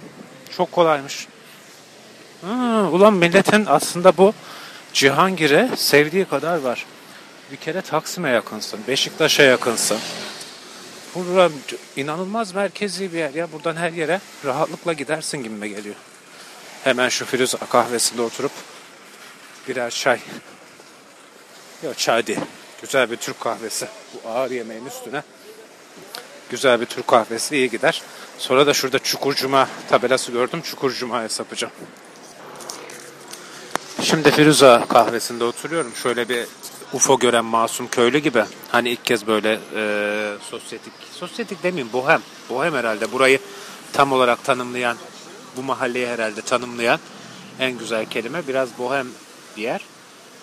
Çok 0.58 0.72
kolaymış. 0.72 1.28
Ha, 2.42 2.90
ulan 2.92 3.14
milletin 3.14 3.66
aslında 3.66 4.18
bu 4.18 4.34
Cihangir'e 4.94 5.70
sevdiği 5.76 6.26
kadar 6.26 6.58
var. 6.58 6.86
Bir 7.52 7.58
kere 7.58 7.82
Taksim'e 7.82 8.30
yakınsın, 8.30 8.80
Beşiktaş'a 8.88 9.44
yakınsın. 9.44 9.98
Burada 11.16 11.50
inanılmaz 11.96 12.56
merkezi 12.56 13.14
bir 13.14 13.18
yer 13.18 13.34
ya. 13.34 13.52
Buradan 13.52 13.76
her 13.76 13.92
yere 13.92 14.22
rahatlıkla 14.46 14.94
gidersin 14.94 15.44
gibime 15.44 15.68
geliyor. 15.68 15.96
Hemen 16.84 17.10
şu 17.10 17.26
Firuza 17.26 17.58
kahvesinde 17.58 18.22
oturup 18.22 18.52
birer 19.68 19.90
çay. 19.90 20.20
Yok 21.84 21.98
çay 21.98 22.28
değil. 22.28 22.40
Güzel 22.82 23.12
bir 23.12 23.18
Türk 23.18 23.40
kahvesi. 23.40 23.88
Bu 24.14 24.30
ağır 24.30 24.52
yemeğin 24.52 24.86
üstüne 24.86 25.24
güzel 26.50 26.82
bir 26.82 26.86
Türk 26.86 27.08
kahvesi 27.08 27.56
iyi 27.56 27.70
gider. 27.70 28.02
Sonra 28.38 28.68
da 28.68 28.74
şurada 28.74 29.00
Çukurcuma 29.00 29.68
tabelası 29.90 30.32
gördüm. 30.32 30.62
Çukurcuma'ya 30.62 31.30
sapacağım. 31.30 31.74
Şimdi 34.02 34.32
Firuza 34.32 34.86
kahvesinde 34.90 35.44
oturuyorum. 35.44 35.96
Şöyle 35.96 36.30
bir 36.30 36.48
UFO 36.94 37.20
gören 37.20 37.46
masum 37.46 37.88
köylü 37.88 38.18
gibi. 38.20 38.44
Hani 38.72 38.90
ilk 38.90 39.06
kez 39.06 39.28
böyle 39.28 39.60
e, 39.76 39.84
sosyetik, 40.50 40.94
sosyetik 41.12 41.64
demeyeyim 41.64 41.94
bohem. 41.94 42.22
Bohem 42.50 42.74
herhalde 42.74 43.12
burayı 43.12 43.40
tam 43.94 44.12
olarak 44.12 44.44
tanımlayan, 44.44 44.98
bu 45.58 45.64
mahalleyi 45.64 46.08
herhalde 46.08 46.42
tanımlayan 46.42 47.00
en 47.60 47.78
güzel 47.78 48.06
kelime. 48.06 48.48
Biraz 48.48 48.78
bohem 48.78 49.08
bir 49.58 49.62
yer. 49.62 49.82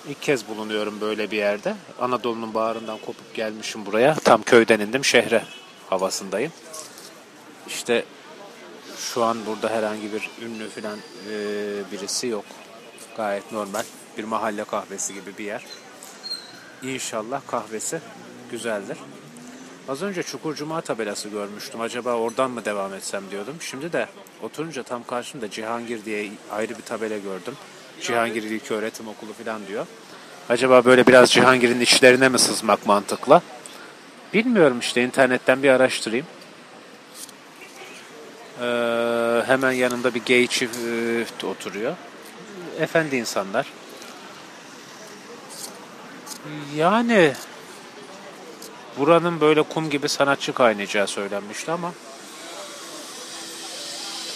İlk 0.08 0.22
kez 0.22 0.48
bulunuyorum 0.48 1.00
böyle 1.00 1.30
bir 1.30 1.36
yerde. 1.36 1.74
Anadolu'nun 2.00 2.54
bağrından 2.54 2.98
kopup 2.98 3.34
gelmişim 3.34 3.86
buraya. 3.86 4.14
Tam 4.14 4.42
köyden 4.42 4.80
indim 4.80 5.04
şehre 5.04 5.44
havasındayım. 5.90 6.52
İşte 7.66 8.04
şu 8.96 9.24
an 9.24 9.38
burada 9.46 9.68
herhangi 9.68 10.12
bir 10.12 10.30
ünlü 10.46 10.68
falan 10.68 10.98
e, 10.98 11.34
birisi 11.92 12.26
yok. 12.26 12.44
Gayet 13.16 13.52
normal 13.52 13.82
bir 14.18 14.24
mahalle 14.24 14.64
kahvesi 14.64 15.14
gibi 15.14 15.38
bir 15.38 15.44
yer. 15.44 15.62
İnşallah 16.82 17.40
kahvesi 17.46 18.00
güzeldir. 18.50 18.98
Az 19.88 20.02
önce 20.02 20.22
Çukur 20.22 20.54
Cuma 20.54 20.80
tabelası 20.80 21.28
görmüştüm. 21.28 21.80
Acaba 21.80 22.14
oradan 22.14 22.50
mı 22.50 22.64
devam 22.64 22.94
etsem 22.94 23.22
diyordum. 23.30 23.56
Şimdi 23.60 23.92
de 23.92 24.06
oturunca 24.42 24.82
tam 24.82 25.04
karşımda 25.04 25.50
Cihangir 25.50 26.04
diye 26.04 26.30
ayrı 26.50 26.78
bir 26.78 26.82
tabela 26.82 27.18
gördüm. 27.18 27.54
Cihangir 28.00 28.42
İlköğretim 28.42 29.08
Okulu 29.08 29.32
falan 29.32 29.66
diyor. 29.66 29.86
Acaba 30.48 30.84
böyle 30.84 31.06
biraz 31.06 31.30
Cihangir'in 31.30 31.80
içlerine 31.80 32.28
mi 32.28 32.38
sızmak 32.38 32.86
mantıklı? 32.86 33.42
Bilmiyorum 34.34 34.78
işte 34.80 35.02
internetten 35.02 35.62
bir 35.62 35.68
araştırayım. 35.68 36.26
Ee, 38.60 39.42
hemen 39.46 39.72
yanında 39.72 40.14
bir 40.14 40.24
gay 40.24 40.46
çift 40.46 41.44
oturuyor. 41.44 41.94
Efendi 42.78 43.16
insanlar. 43.16 43.66
Yani 46.76 47.34
buranın 48.98 49.40
böyle 49.40 49.62
kum 49.62 49.90
gibi 49.90 50.08
sanatçı 50.08 50.52
kaynayacağı 50.52 51.06
söylenmişti 51.06 51.70
ama 51.70 51.92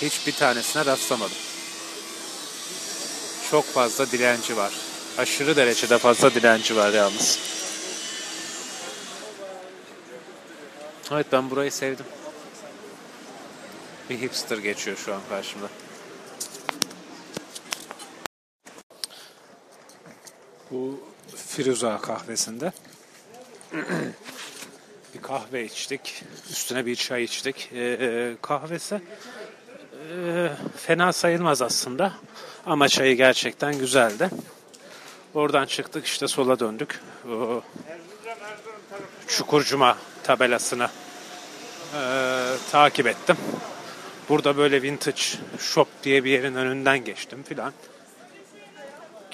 hiçbir 0.03 0.33
tanesine 0.33 0.85
rastlamadım. 0.85 1.37
Çok 3.51 3.65
fazla 3.65 4.11
dilenci 4.11 4.57
var. 4.57 4.73
Aşırı 5.19 5.57
derecede 5.57 5.99
fazla 5.99 6.35
dilenci 6.35 6.77
var 6.77 6.93
yalnız. 6.93 7.39
Evet 11.11 11.27
ben 11.33 11.51
burayı 11.51 11.73
sevdim. 11.73 12.07
Bir 14.11 14.21
hipster 14.21 14.59
geçiyor 14.59 14.97
şu 14.97 15.15
an 15.15 15.21
karşımda. 15.29 15.67
Bu 20.71 21.14
Firuza 21.57 22.01
kahvesinde 22.01 22.73
bir 25.15 25.23
kahve 25.23 25.65
içtik. 25.65 26.25
Üstüne 26.51 26.87
bir 26.87 26.97
çay 26.97 27.25
içtik. 27.25 27.71
Ee, 27.75 28.37
kahvesi 28.43 29.01
e, 30.17 30.51
fena 30.77 31.13
sayılmaz 31.13 31.63
aslında. 31.63 32.13
Ama 32.67 32.89
çayı 32.89 33.17
gerçekten 33.17 33.79
güzeldi. 33.79 34.31
Oradan 35.35 35.67
çıktık 35.67 36.07
işte 36.07 36.29
sola 36.29 36.59
döndük. 36.59 37.01
O, 37.31 37.63
Çukurcuma 39.27 39.99
tabelasını 40.23 40.89
e, 41.95 42.01
takip 42.73 43.07
ettim. 43.07 43.37
Burada 44.29 44.57
böyle 44.57 44.83
vintage 44.83 45.23
shop 45.59 45.89
diye 46.03 46.25
bir 46.25 46.31
yerin 46.31 46.55
önünden 46.55 47.05
geçtim 47.05 47.43
filan. 47.43 47.73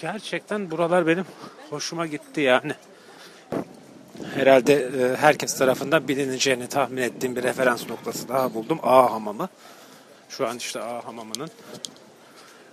Gerçekten 0.00 0.70
buralar 0.70 1.06
benim 1.06 1.24
hoşuma 1.70 2.06
gitti 2.06 2.40
yani. 2.40 2.72
Herhalde 4.34 4.74
e, 4.74 5.16
herkes 5.16 5.58
tarafından 5.58 6.08
bilineceğini 6.08 6.68
tahmin 6.68 7.02
ettiğim 7.02 7.36
bir 7.36 7.42
referans 7.42 7.88
noktası 7.88 8.28
daha 8.28 8.54
buldum. 8.54 8.78
A 8.82 9.12
hamamı. 9.12 9.48
Şu 10.28 10.48
an 10.48 10.56
işte 10.56 10.80
A 10.80 11.04
hamamının 11.04 11.50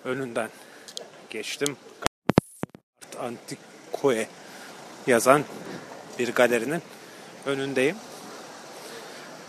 önünden 0.06 0.50
geçtim. 1.30 1.78
Antikoe 3.20 4.28
yazan 5.08 5.44
bir 6.20 6.34
galerinin 6.34 6.82
önündeyim. 7.46 7.96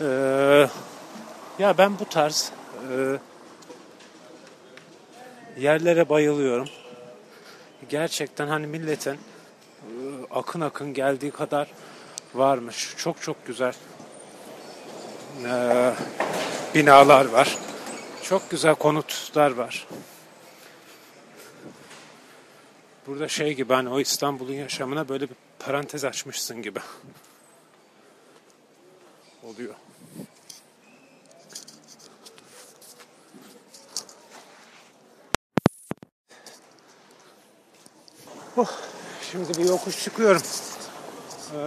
Ee, 0.01 0.67
ya 1.59 1.77
ben 1.77 1.99
bu 1.99 2.05
tarz 2.05 2.51
e, 2.91 3.19
yerlere 5.57 6.09
bayılıyorum. 6.09 6.67
Gerçekten 7.89 8.47
hani 8.47 8.67
milletin 8.67 9.13
e, 9.13 9.17
akın 10.31 10.61
akın 10.61 10.93
geldiği 10.93 11.31
kadar 11.31 11.71
varmış. 12.33 12.93
Çok 12.97 13.21
çok 13.21 13.47
güzel 13.47 13.73
e, 15.45 15.93
binalar 16.75 17.25
var. 17.25 17.57
Çok 18.23 18.49
güzel 18.49 18.75
konutlar 18.75 19.51
var. 19.51 19.87
Burada 23.07 23.27
şey 23.27 23.53
gibi 23.53 23.73
hani 23.73 23.89
o 23.89 23.99
İstanbul'un 23.99 24.53
yaşamına 24.53 25.09
böyle 25.09 25.29
bir 25.29 25.35
parantez 25.59 26.05
açmışsın 26.05 26.61
gibi 26.61 26.79
oluyor. 29.43 29.75
Oh, 38.59 38.71
şimdi 39.31 39.57
bir 39.57 39.69
yokuş 39.69 40.03
çıkıyorum. 40.03 40.41
Ee, 41.53 41.57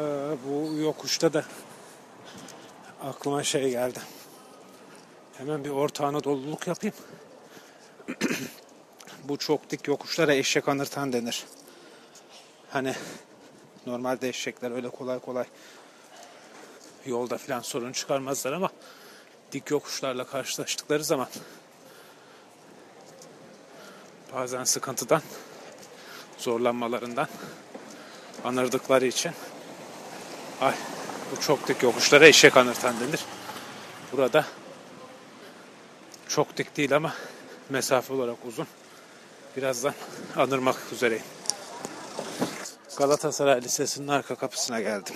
bu 0.47 0.73
yokuşta 0.73 1.33
da 1.33 1.45
aklıma 3.03 3.43
şey 3.43 3.71
geldi. 3.71 3.99
Hemen 5.39 5.65
bir 5.65 5.71
Orta 5.71 6.07
Anadolu'luk 6.07 6.67
yapayım. 6.67 6.95
bu 9.25 9.37
çok 9.37 9.71
dik 9.71 9.89
yokuşlara 9.89 10.35
eşek 10.35 10.69
anırtan 10.69 11.13
denir. 11.13 11.45
Hani 12.71 12.95
normalde 13.87 14.29
eşekler 14.29 14.71
öyle 14.71 14.89
kolay 14.89 15.19
kolay 15.19 15.47
yolda 17.07 17.39
falan 17.39 17.61
sorun 17.61 17.93
çıkarmazlar 17.93 18.53
ama 18.53 18.71
dik 19.53 19.71
yokuşlarla 19.71 20.25
karşılaştıkları 20.25 21.05
zaman 21.05 21.29
bazen 24.35 24.65
sıkıntıdan 24.65 25.23
zorlanmalarından 26.43 27.29
anırdıkları 28.45 29.07
için 29.07 29.33
ay 30.61 30.75
bu 31.33 31.41
çok 31.41 31.69
dik 31.69 31.83
yokuşlara 31.83 32.27
eşek 32.27 32.57
anırtan 32.57 33.01
denir. 33.01 33.25
Burada 34.13 34.45
çok 36.29 36.57
dik 36.57 36.77
değil 36.77 36.97
ama 36.97 37.15
mesafe 37.71 38.13
olarak 38.13 38.37
uzun. 38.47 38.67
Birazdan 39.57 39.95
anırmak 40.37 40.77
üzereyim. 40.93 41.25
Galatasaray 42.97 43.63
Lisesi'nin 43.63 44.09
arka 44.09 44.35
kapısına 44.35 44.81
geldim. 44.81 45.15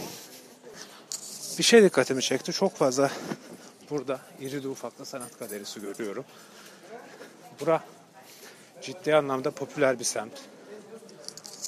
Bir 1.58 1.62
şey 1.62 1.82
dikkatimi 1.82 2.22
çekti. 2.22 2.52
Çok 2.52 2.76
fazla 2.76 3.10
burada 3.90 4.20
iri 4.40 4.68
ufaklı 4.68 5.06
sanat 5.06 5.38
galerisi 5.38 5.80
görüyorum. 5.80 6.24
Bura 7.60 7.84
ciddi 8.82 9.14
anlamda 9.14 9.50
popüler 9.50 9.98
bir 9.98 10.04
semt. 10.04 10.32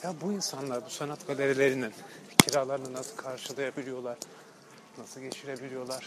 Ya 0.05 0.15
bu 0.21 0.33
insanlar 0.33 0.85
bu 0.85 0.91
sanat 0.91 1.27
galerilerinin 1.27 1.93
kiralarını 2.39 2.93
nasıl 2.93 3.17
karşılayabiliyorlar? 3.17 4.17
Nasıl 4.99 5.21
geçirebiliyorlar? 5.21 6.05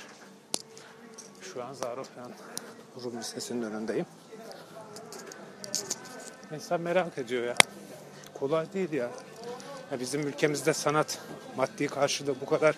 Şu 1.41 1.63
an 1.63 1.73
Zarofyan 1.73 2.31
Rum 3.03 3.19
Lisesi'nin 3.19 3.61
önündeyim. 3.61 4.05
İnsan 6.53 6.81
merak 6.81 7.17
ediyor 7.17 7.43
ya. 7.43 7.55
Kolay 8.33 8.73
değil 8.73 8.91
ya. 8.91 9.11
ya. 9.91 9.99
Bizim 9.99 10.27
ülkemizde 10.27 10.73
sanat 10.73 11.19
maddi 11.55 11.87
karşılığı 11.87 12.41
bu 12.41 12.45
kadar 12.45 12.75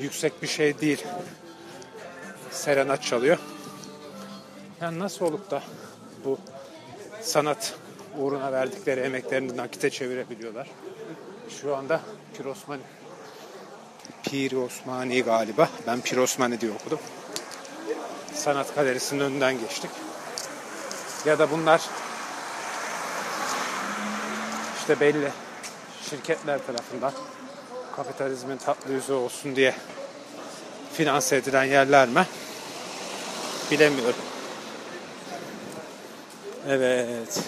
yüksek 0.00 0.42
bir 0.42 0.48
şey 0.48 0.80
değil. 0.80 1.04
Serenat 2.50 3.02
çalıyor. 3.02 3.38
Yani 4.80 4.98
nasıl 4.98 5.24
olup 5.24 5.50
da 5.50 5.62
bu 6.24 6.38
sanat 7.20 7.74
uğruna 8.18 8.52
verdikleri 8.52 9.00
emeklerini 9.00 9.56
nakite 9.56 9.90
çevirebiliyorlar. 9.90 10.68
Şu 11.62 11.76
anda 11.76 12.00
Pir 12.36 12.44
Osmani 12.44 12.82
Pir 14.22 14.52
Osmani 14.52 15.22
galiba. 15.22 15.68
Ben 15.86 16.00
Pir 16.00 16.16
Osmani 16.16 16.60
diye 16.60 16.72
okudum. 16.72 16.98
Sanat 18.34 18.74
galerisinin 18.74 19.20
önünden 19.20 19.60
geçtik. 19.60 19.90
Ya 21.26 21.38
da 21.38 21.50
bunlar 21.50 21.80
işte 24.78 25.00
belli 25.00 25.30
şirketler 26.10 26.66
tarafından 26.66 27.12
kapitalizmin 27.96 28.56
tatlı 28.56 28.92
yüzü 28.92 29.12
olsun 29.12 29.56
diye 29.56 29.74
finanse 30.92 31.36
edilen 31.36 31.64
yerler 31.64 32.08
mi? 32.08 32.26
Bilemiyorum. 33.70 34.20
Evet. 36.68 37.42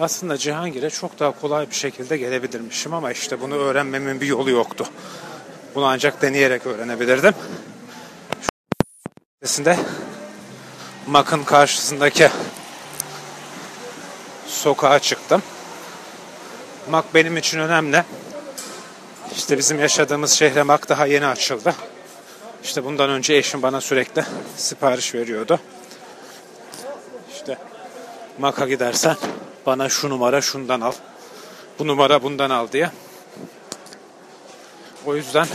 Aslında 0.00 0.38
Cihangir'e 0.38 0.90
çok 0.90 1.18
daha 1.18 1.40
kolay 1.40 1.70
bir 1.70 1.74
şekilde 1.74 2.16
gelebilirmişim 2.16 2.94
ama 2.94 3.12
işte 3.12 3.40
bunu 3.40 3.54
öğrenmemin 3.54 4.20
bir 4.20 4.26
yolu 4.26 4.50
yoktu. 4.50 4.86
Bunu 5.74 5.84
ancak 5.84 6.22
deneyerek 6.22 6.66
öğrenebilirdim. 6.66 7.34
Şu 9.46 9.62
Mak'ın 11.06 11.44
karşısındaki 11.44 12.28
sokağa 14.46 14.98
çıktım. 14.98 15.42
Mak 16.90 17.14
benim 17.14 17.36
için 17.36 17.58
önemli. 17.58 18.04
İşte 19.36 19.58
bizim 19.58 19.80
yaşadığımız 19.80 20.32
şehre 20.32 20.62
Mak 20.62 20.88
daha 20.88 21.06
yeni 21.06 21.26
açıldı. 21.26 21.74
İşte 22.64 22.84
bundan 22.84 23.10
önce 23.10 23.34
eşim 23.34 23.62
bana 23.62 23.80
sürekli 23.80 24.24
sipariş 24.56 25.14
veriyordu. 25.14 25.60
İşte 27.34 27.58
Mak'a 28.38 28.66
gidersen 28.66 29.16
bana 29.66 29.88
şu 29.88 30.10
numara 30.10 30.40
şundan 30.40 30.80
al. 30.80 30.92
Bu 31.78 31.86
numara 31.86 32.22
bundan 32.22 32.50
al 32.50 32.68
diye. 32.72 32.90
O 35.06 35.16
yüzden 35.16 35.46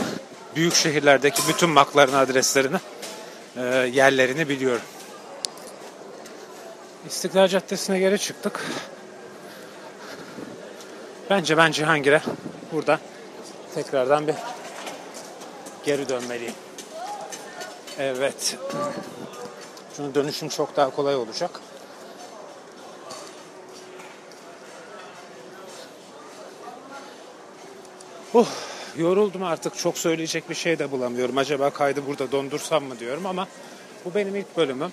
büyük 0.56 0.74
şehirlerdeki 0.74 1.42
bütün 1.48 1.70
makların 1.70 2.12
adreslerini, 2.12 2.76
e, 3.56 3.62
yerlerini 3.92 4.48
biliyorum. 4.48 4.82
İstiklal 7.06 7.48
Caddesi'ne 7.48 7.98
geri 7.98 8.18
çıktık. 8.18 8.64
Bence 11.30 11.56
ben 11.56 11.72
Cihangir'e 11.72 12.22
burada 12.72 12.98
tekrardan 13.74 14.26
bir 14.26 14.34
geri 15.84 16.08
dönmeliyim. 16.08 16.54
Evet. 17.98 18.56
Şunun 19.96 20.14
dönüşüm 20.14 20.48
çok 20.48 20.76
daha 20.76 20.90
kolay 20.90 21.16
olacak. 21.16 21.60
Oh, 28.34 28.48
yoruldum 28.96 29.42
artık. 29.42 29.78
Çok 29.78 29.98
söyleyecek 29.98 30.50
bir 30.50 30.54
şey 30.54 30.78
de 30.78 30.90
bulamıyorum. 30.90 31.38
Acaba 31.38 31.70
kaydı 31.70 32.06
burada 32.06 32.32
dondursam 32.32 32.84
mı 32.84 32.98
diyorum 32.98 33.26
ama 33.26 33.48
bu 34.04 34.14
benim 34.14 34.36
ilk 34.36 34.56
bölümüm. 34.56 34.92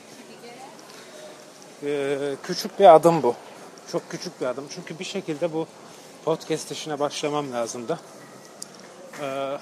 Ee, 1.84 2.36
küçük 2.43 2.80
bir 2.80 2.95
adım 2.95 3.24
bu. 3.24 3.36
Çok 3.91 4.10
küçük 4.10 4.41
bir 4.41 4.45
adım. 4.45 4.65
Çünkü 4.76 5.00
bir 5.00 5.04
şekilde 5.04 5.54
bu 5.54 5.67
podcast 6.26 6.71
işine 6.71 7.00
başlamam 7.00 7.52
lazımdı. 7.52 8.00
Ee, 9.21 9.58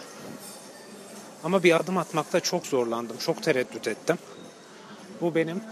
ama 1.44 1.64
bir 1.64 1.76
adım 1.76 1.98
atmakta 1.98 2.40
çok 2.40 2.68
zorlandım. 2.68 3.18
Çok 3.18 3.44
tereddüt 3.44 3.88
ettim. 3.88 4.18
Bu 5.22 5.36
benim 5.36 5.64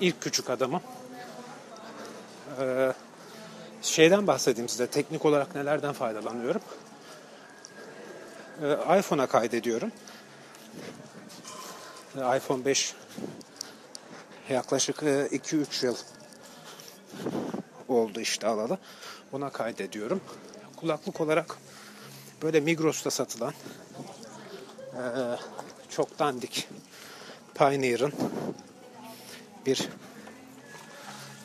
ilk 0.00 0.20
küçük 0.20 0.50
adımım. 0.50 0.80
Ee, 2.60 2.92
şeyden 3.82 4.26
bahsedeyim 4.26 4.68
size. 4.68 4.86
Teknik 4.86 5.24
olarak 5.24 5.54
nelerden 5.54 5.92
faydalanıyorum. 5.92 6.60
Ee, 8.62 8.98
iPhone'a 8.98 9.26
kaydediyorum. 9.26 9.92
Ee, 12.16 12.36
iPhone 12.36 12.64
5 12.64 12.94
yaklaşık 14.48 14.96
2-3 15.02 15.84
e, 15.84 15.86
yıl 15.86 15.96
oldu 17.88 18.20
işte 18.20 18.46
alalı. 18.46 18.78
Buna 19.32 19.50
kaydediyorum. 19.50 20.20
Kulaklık 20.76 21.20
olarak 21.20 21.56
böyle 22.42 22.60
Migros'ta 22.60 23.10
satılan 23.10 23.52
e, 24.92 25.02
çok 25.90 26.18
dandik 26.18 26.68
Pioneer'ın 27.54 28.12
bir 29.66 29.88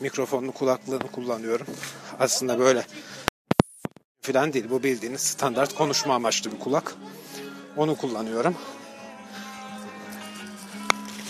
mikrofonlu 0.00 0.52
kulaklığını 0.52 1.10
kullanıyorum. 1.12 1.66
Aslında 2.20 2.58
böyle 2.58 2.86
filan 4.28 4.52
değil. 4.52 4.70
Bu 4.70 4.82
bildiğiniz 4.82 5.20
standart 5.20 5.74
konuşma 5.74 6.14
amaçlı 6.14 6.52
bir 6.52 6.58
kulak. 6.58 6.94
Onu 7.76 7.96
kullanıyorum. 7.96 8.54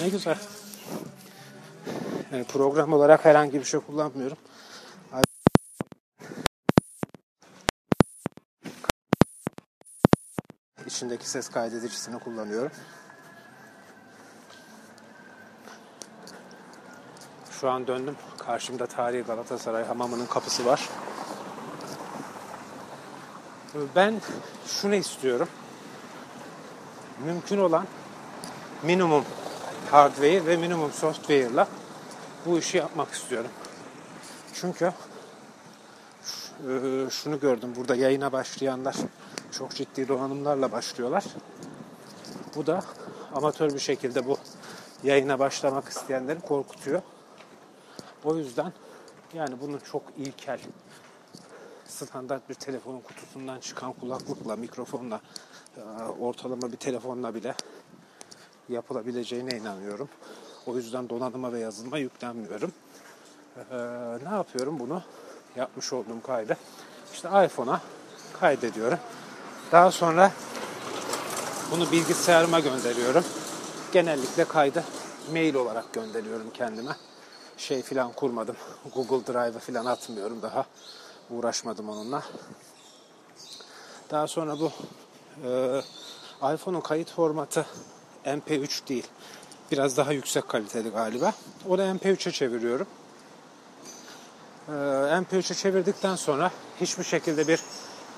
Ne 0.01 0.09
güzel. 0.09 0.39
Yani 2.33 2.45
program 2.45 2.93
olarak 2.93 3.25
herhangi 3.25 3.61
bir 3.61 3.65
şey 3.65 3.81
kullanmıyorum. 3.81 4.37
içindeki 10.87 11.31
ses 11.31 11.49
kaydedicisini 11.49 12.19
kullanıyorum. 12.19 12.71
Şu 17.61 17.71
an 17.71 17.87
döndüm. 17.87 18.17
Karşımda 18.39 18.87
tarihi 18.87 19.23
Galatasaray 19.23 19.85
hamamının 19.85 20.27
kapısı 20.27 20.67
var. 20.67 20.89
Ben 23.97 24.21
şunu 24.67 24.95
istiyorum. 24.95 25.49
Mümkün 27.25 27.59
olan 27.59 27.87
minimum 28.83 29.25
hardware 29.91 30.47
ve 30.47 30.57
minimum 30.57 30.93
software 30.93 31.67
bu 32.47 32.59
işi 32.59 32.77
yapmak 32.77 33.13
istiyorum. 33.13 33.51
Çünkü 34.55 34.93
e, 36.69 37.11
şunu 37.11 37.41
gördüm 37.41 37.73
burada 37.77 37.95
yayına 37.95 38.33
başlayanlar 38.33 38.97
çok 39.53 39.75
ciddi 39.75 40.09
donanımlarla 40.09 40.73
başlıyorlar. 40.73 41.25
Bu 42.57 42.67
da 42.67 42.83
amatör 43.35 43.75
bir 43.75 43.79
şekilde 43.79 44.27
bu 44.27 44.39
yayına 45.03 45.39
başlamak 45.39 45.89
isteyenleri 45.89 46.41
korkutuyor. 46.41 47.03
O 48.25 48.37
yüzden 48.37 48.73
yani 49.35 49.61
bunun 49.61 49.79
çok 49.79 50.03
ilkel 50.17 50.59
standart 52.07 52.49
bir 52.49 52.55
telefonun 52.55 53.01
kutusundan 53.01 53.61
çıkan 53.61 53.93
kulaklıkla, 53.93 54.57
mikrofonla, 54.57 55.21
e, 55.77 55.81
ortalama 56.21 56.73
bir 56.73 56.77
telefonla 56.77 57.35
bile 57.35 57.55
yapılabileceğine 58.69 59.57
inanıyorum. 59.57 60.09
O 60.67 60.77
yüzden 60.77 61.09
donanıma 61.09 61.53
ve 61.53 61.59
yazılıma 61.59 61.99
yüklenmiyorum. 61.99 62.73
Ee, 63.71 63.77
ne 64.25 64.35
yapıyorum 64.35 64.79
bunu? 64.79 65.03
Yapmış 65.57 65.93
olduğum 65.93 66.23
kaydı. 66.23 66.57
İşte 67.13 67.29
iPhone'a 67.29 67.81
kaydediyorum. 68.41 68.99
Daha 69.73 69.91
sonra 69.91 70.33
bunu 71.71 71.93
bilgisayarıma 71.93 72.61
gönderiyorum. 72.61 73.25
Genellikle 73.93 74.45
kaydı 74.45 74.85
mail 75.33 75.55
olarak 75.55 75.93
gönderiyorum 75.93 76.51
kendime. 76.55 76.93
Şey 77.57 77.83
filan 77.83 78.13
kurmadım. 78.13 78.57
Google 78.95 79.33
Drive'a 79.33 79.59
filan 79.59 79.85
atmıyorum 79.85 80.43
daha. 80.43 80.67
Uğraşmadım 81.31 81.89
onunla. 81.89 82.23
Daha 84.11 84.27
sonra 84.27 84.61
bu 84.61 84.73
e, 85.45 85.83
iPhone'un 86.55 86.81
kayıt 86.81 87.11
formatı 87.11 87.67
MP3 88.25 88.89
değil. 88.89 89.07
Biraz 89.71 89.97
daha 89.97 90.13
yüksek 90.13 90.49
kaliteli 90.49 90.89
galiba. 90.89 91.33
Onu 91.69 91.83
MP3'e 91.83 92.33
çeviriyorum. 92.33 92.87
Ee, 94.69 94.73
MP3'e 94.73 95.55
çevirdikten 95.55 96.17
sonra 96.17 96.51
hiçbir 96.81 97.05
şekilde 97.05 97.49
bir 97.49 97.61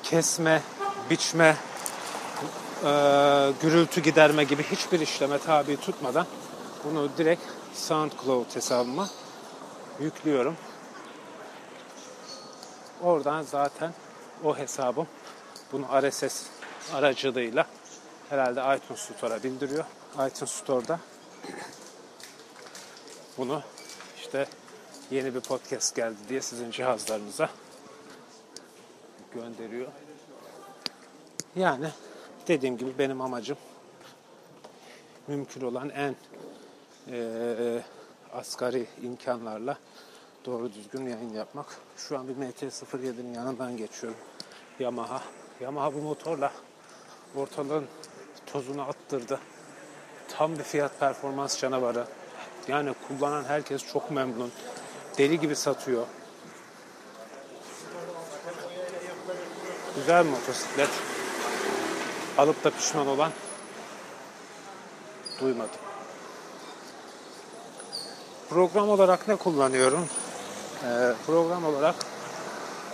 kesme, 0.02 0.62
biçme, 1.10 1.56
e, 2.84 3.52
gürültü 3.62 4.00
giderme 4.00 4.44
gibi 4.44 4.62
hiçbir 4.62 5.00
işleme 5.00 5.38
tabi 5.38 5.76
tutmadan 5.76 6.26
bunu 6.84 7.08
direkt 7.18 7.42
SoundCloud 7.74 8.56
hesabıma 8.56 9.08
yüklüyorum. 10.00 10.56
Oradan 13.02 13.42
zaten 13.42 13.92
o 14.44 14.58
hesabım 14.58 15.06
bunu 15.72 15.86
RSS 16.02 16.46
aracılığıyla 16.92 17.66
herhalde 18.28 18.76
iTunes 18.76 19.00
Store'a 19.00 19.42
bildiriyor. 19.42 19.84
iTunes 20.14 20.50
Store'da 20.50 21.00
bunu 23.38 23.62
işte 24.16 24.46
yeni 25.10 25.34
bir 25.34 25.40
podcast 25.40 25.96
geldi 25.96 26.16
diye 26.28 26.40
sizin 26.40 26.70
cihazlarınıza 26.70 27.50
gönderiyor. 29.34 29.88
Yani 31.56 31.88
dediğim 32.48 32.78
gibi 32.78 32.98
benim 32.98 33.20
amacım 33.20 33.56
mümkün 35.26 35.60
olan 35.60 35.90
en 35.90 36.16
e, 37.08 37.82
asgari 38.32 38.86
imkanlarla 39.02 39.78
doğru 40.46 40.72
düzgün 40.72 41.06
yayın 41.06 41.34
yapmak. 41.34 41.66
Şu 41.96 42.18
an 42.18 42.28
bir 42.28 42.34
MT-07'nin 42.34 43.34
yanından 43.34 43.76
geçiyorum. 43.76 44.18
Yamaha. 44.78 45.22
Yamaha 45.60 45.94
bu 45.94 45.98
motorla 45.98 46.52
ortalığın 47.36 47.86
tozunu 48.46 48.82
attırdı. 48.82 49.40
Tam 50.28 50.58
bir 50.58 50.62
fiyat 50.62 51.00
performans 51.00 51.60
canavarı. 51.60 52.06
Yani 52.68 52.94
kullanan 53.08 53.44
herkes 53.44 53.92
çok 53.92 54.10
memnun. 54.10 54.52
Deli 55.18 55.40
gibi 55.40 55.56
satıyor. 55.56 56.06
Güzel 59.94 60.26
motosiklet. 60.26 60.88
Alıp 62.38 62.64
da 62.64 62.70
pişman 62.70 63.06
olan 63.06 63.32
duymadım. 65.40 65.80
Program 68.50 68.88
olarak 68.88 69.28
ne 69.28 69.36
kullanıyorum? 69.36 70.08
Ee, 70.84 71.12
program 71.26 71.64
olarak 71.64 71.94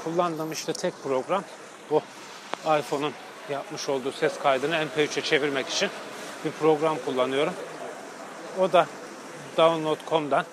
kullandığım 0.05 0.53
işte 0.53 0.72
tek 0.72 1.03
program 1.03 1.45
bu 1.91 2.03
iPhone'un 2.64 3.12
yapmış 3.51 3.89
olduğu 3.89 4.12
ses 4.12 4.39
kaydını 4.39 4.74
MP3'e 4.74 5.22
çevirmek 5.22 5.68
için 5.68 5.91
bir 6.45 6.51
program 6.51 6.97
kullanıyorum. 7.05 7.53
O 8.61 8.72
da 8.72 8.87
download.com'dan 9.57 10.45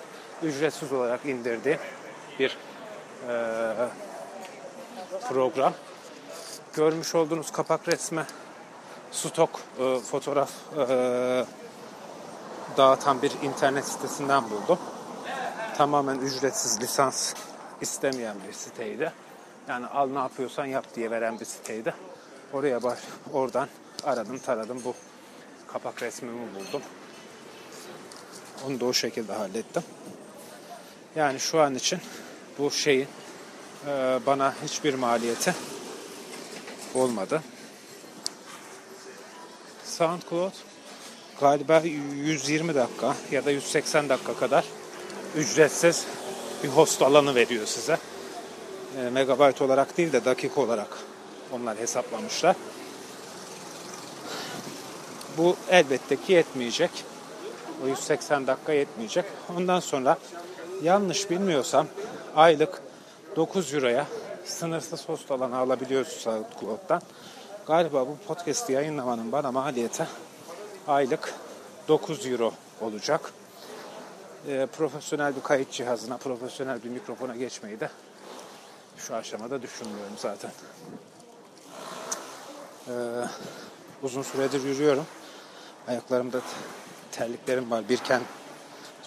ücretsiz 0.42 0.92
olarak 0.92 1.26
indirdiğim 1.26 1.78
bir 2.38 2.56
e, 3.28 3.74
program. 5.28 5.72
Görmüş 6.74 7.14
olduğunuz 7.14 7.52
kapak 7.52 7.88
resmi 7.88 8.24
stok 9.10 9.50
e, 9.78 9.98
fotoğraf 9.98 10.50
e, 10.78 11.44
dağıtan 12.76 13.22
bir 13.22 13.32
internet 13.42 13.84
sitesinden 13.84 14.50
buldum. 14.50 14.78
Tamamen 15.76 16.18
ücretsiz 16.18 16.80
lisans 16.80 17.34
istemeyen 17.80 18.36
bir 18.48 18.52
siteydi. 18.52 19.12
Yani 19.68 19.86
al 19.86 20.08
ne 20.08 20.18
yapıyorsan 20.18 20.66
yap 20.66 20.94
diye 20.94 21.10
veren 21.10 21.40
bir 21.40 21.44
siteydi. 21.44 21.94
Oraya 22.52 22.82
baş, 22.82 22.98
oradan 23.32 23.68
aradım 24.04 24.38
taradım 24.38 24.82
bu 24.84 24.94
kapak 25.72 26.02
resmimi 26.02 26.54
buldum. 26.54 26.82
Onu 28.66 28.80
da 28.80 28.84
o 28.84 28.92
şekilde 28.92 29.32
hallettim. 29.32 29.82
Yani 31.16 31.40
şu 31.40 31.60
an 31.60 31.74
için 31.74 32.00
bu 32.58 32.70
şeyin 32.70 33.08
e, 33.86 34.20
bana 34.26 34.54
hiçbir 34.64 34.94
maliyeti 34.94 35.54
olmadı. 36.94 37.42
SoundCloud 39.84 40.52
galiba 41.40 41.80
120 41.80 42.74
dakika 42.74 43.14
ya 43.30 43.44
da 43.44 43.50
180 43.50 44.08
dakika 44.08 44.36
kadar 44.36 44.64
ücretsiz 45.36 46.06
bir 46.62 46.68
host 46.68 47.02
alanı 47.02 47.34
veriyor 47.34 47.66
size. 47.66 47.98
E, 48.98 49.10
megabayt 49.10 49.62
olarak 49.62 49.96
değil 49.96 50.12
de 50.12 50.24
dakika 50.24 50.60
olarak 50.60 50.88
onlar 51.52 51.78
hesaplamışlar. 51.78 52.56
Bu 55.38 55.56
elbette 55.70 56.16
ki 56.16 56.32
yetmeyecek. 56.32 56.90
O 57.84 57.88
180 57.88 58.46
dakika 58.46 58.72
yetmeyecek. 58.72 59.24
Ondan 59.56 59.80
sonra 59.80 60.18
yanlış 60.82 61.30
bilmiyorsam 61.30 61.86
aylık 62.36 62.82
9 63.36 63.74
euroya 63.74 64.06
sınırsız 64.44 65.08
host 65.08 65.30
alanı 65.30 65.58
alabiliyoruz 65.58 66.12
SoundCloud'dan. 66.12 67.02
Galiba 67.66 68.06
bu 68.06 68.16
podcast'i 68.26 68.72
yayınlamanın 68.72 69.32
bana 69.32 69.52
maliyeti 69.52 70.06
aylık 70.88 71.34
9 71.88 72.26
euro 72.26 72.52
olacak. 72.80 73.32
E, 74.48 74.66
profesyonel 74.66 75.36
bir 75.36 75.42
kayıt 75.42 75.70
cihazına, 75.70 76.16
profesyonel 76.16 76.84
bir 76.84 76.88
mikrofona 76.88 77.36
geçmeyi 77.36 77.80
de 77.80 77.90
şu 78.98 79.14
aşamada 79.14 79.62
düşünmüyorum 79.62 80.14
zaten. 80.18 80.50
E, 82.88 82.92
uzun 84.02 84.22
süredir 84.22 84.64
yürüyorum. 84.64 85.06
Ayaklarımda 85.88 86.40
terliklerim 87.12 87.70
var. 87.70 87.88
Birken 87.88 88.22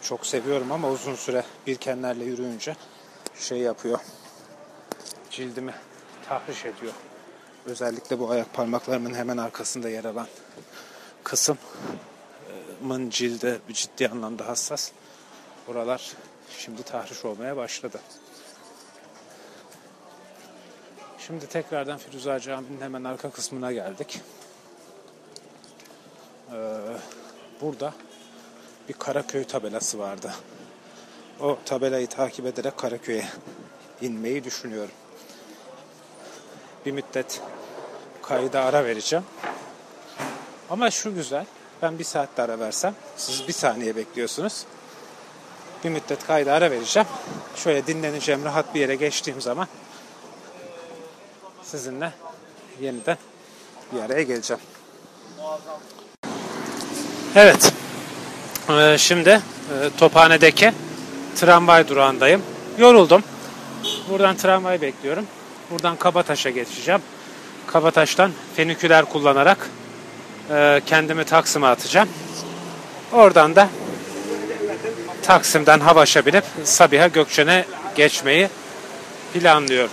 çok 0.01 0.25
seviyorum 0.25 0.71
ama 0.71 0.89
uzun 0.89 1.15
süre 1.15 1.43
birkenlerle 1.67 2.25
yürüyünce 2.25 2.75
şey 3.39 3.57
yapıyor. 3.57 3.99
Cildimi 5.31 5.73
tahriş 6.29 6.65
ediyor. 6.65 6.93
Özellikle 7.65 8.19
bu 8.19 8.31
ayak 8.31 8.53
parmaklarımın 8.53 9.13
hemen 9.13 9.37
arkasında 9.37 9.89
yer 9.89 10.05
alan 10.05 10.27
kısımın 11.23 13.09
cilde 13.09 13.57
ciddi 13.73 14.09
anlamda 14.09 14.47
hassas. 14.47 14.91
Oralar 15.67 16.13
şimdi 16.57 16.83
tahriş 16.83 17.25
olmaya 17.25 17.57
başladı. 17.57 17.99
Şimdi 21.19 21.47
tekrardan 21.47 21.97
Firuza 21.97 22.39
Camii'nin 22.39 22.81
hemen 22.81 23.03
arka 23.03 23.29
kısmına 23.29 23.71
geldik. 23.71 24.21
Ee, 26.53 26.79
burada 27.61 27.93
bir 28.89 28.93
Karaköy 28.93 29.43
tabelası 29.43 29.99
vardı. 29.99 30.33
O 31.39 31.57
tabelayı 31.65 32.07
takip 32.07 32.45
ederek 32.45 32.77
Karaköy'e 32.77 33.25
inmeyi 34.01 34.43
düşünüyorum. 34.43 34.95
Bir 36.85 36.91
müddet 36.91 37.41
kayda 38.21 38.61
ara 38.61 38.85
vereceğim. 38.85 39.25
Ama 40.69 40.91
şu 40.91 41.15
güzel. 41.15 41.45
Ben 41.81 41.99
bir 41.99 42.03
saatte 42.03 42.41
ara 42.41 42.59
versem 42.59 42.95
siz 43.17 43.47
bir 43.47 43.53
saniye 43.53 43.95
bekliyorsunuz. 43.95 44.65
Bir 45.83 45.89
müddet 45.89 46.27
kayda 46.27 46.53
ara 46.53 46.71
vereceğim. 46.71 47.07
Şöyle 47.55 47.87
dinleneceğim 47.87 48.45
rahat 48.45 48.75
bir 48.75 48.79
yere 48.79 48.95
geçtiğim 48.95 49.41
zaman 49.41 49.67
sizinle 51.63 52.11
yeniden 52.81 53.17
bir 53.93 54.01
araya 54.01 54.23
geleceğim. 54.23 54.61
Evet. 57.35 57.73
Ee, 58.69 58.95
şimdi 58.97 59.29
e, 59.29 59.41
Tophane'deki 59.97 60.73
tramvay 61.35 61.87
durağındayım. 61.87 62.41
Yoruldum. 62.77 63.23
Buradan 64.09 64.35
tramvay 64.35 64.81
bekliyorum. 64.81 65.25
Buradan 65.71 65.95
Kabataş'a 65.95 66.49
geçeceğim. 66.49 67.01
Kabataş'tan 67.67 68.31
feniküler 68.55 69.05
kullanarak 69.05 69.69
e, 70.49 70.81
kendimi 70.85 71.23
Taksim'e 71.23 71.67
atacağım. 71.67 72.09
Oradan 73.13 73.55
da 73.55 73.69
Taksim'den 75.27 75.79
Havaş'a 75.79 76.25
binip 76.25 76.43
Sabiha 76.63 77.07
Gökçen'e 77.07 77.65
geçmeyi 77.95 78.49
planlıyorum. 79.33 79.91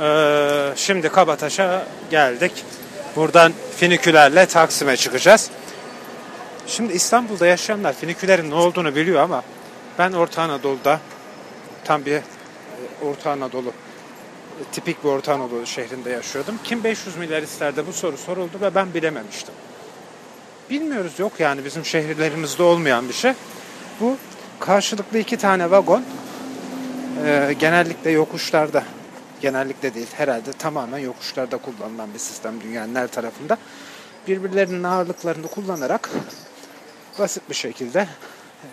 Ee, 0.00 0.72
şimdi 0.76 1.08
Kabataş'a 1.08 1.86
geldik. 2.10 2.52
Buradan 3.16 3.52
finikülerle 3.76 4.46
Taksim'e 4.46 4.96
çıkacağız. 4.96 5.50
Şimdi 6.66 6.92
İstanbul'da 6.92 7.46
yaşayanlar 7.46 7.92
finikülerin 7.92 8.50
ne 8.50 8.54
olduğunu 8.54 8.94
biliyor 8.94 9.22
ama 9.22 9.42
ben 9.98 10.12
Orta 10.12 10.42
Anadolu'da 10.42 11.00
tam 11.84 12.04
bir 12.04 12.12
e, 12.12 12.22
Orta 13.02 13.30
Anadolu 13.30 13.72
tipik 14.72 15.04
bir 15.04 15.08
Orta 15.08 15.34
Anadolu 15.34 15.66
şehrinde 15.66 16.10
yaşıyordum. 16.10 16.58
Kim 16.64 16.84
500 16.84 17.16
milyar 17.16 17.42
isterde 17.42 17.86
bu 17.86 17.92
soru 17.92 18.16
soruldu 18.16 18.60
ve 18.60 18.74
ben 18.74 18.94
bilememiştim. 18.94 19.54
Bilmiyoruz 20.70 21.18
yok 21.18 21.40
yani 21.40 21.64
bizim 21.64 21.84
şehirlerimizde 21.84 22.62
olmayan 22.62 23.08
bir 23.08 23.14
şey. 23.14 23.32
Bu 24.00 24.16
karşılıklı 24.60 25.18
iki 25.18 25.36
tane 25.36 25.70
vagon 25.70 26.04
e, 27.24 27.54
genellikle 27.58 28.10
yokuşlarda 28.10 28.84
genellikle 29.40 29.94
değil 29.94 30.06
herhalde 30.12 30.52
tamamen 30.52 30.98
yokuşlarda 30.98 31.56
kullanılan 31.56 32.14
bir 32.14 32.18
sistem 32.18 32.60
dünyanın 32.60 32.94
her 32.94 33.08
tarafında. 33.08 33.58
Birbirlerinin 34.28 34.82
ağırlıklarını 34.82 35.48
kullanarak 35.48 36.10
basit 37.18 37.50
bir 37.50 37.54
şekilde 37.54 38.08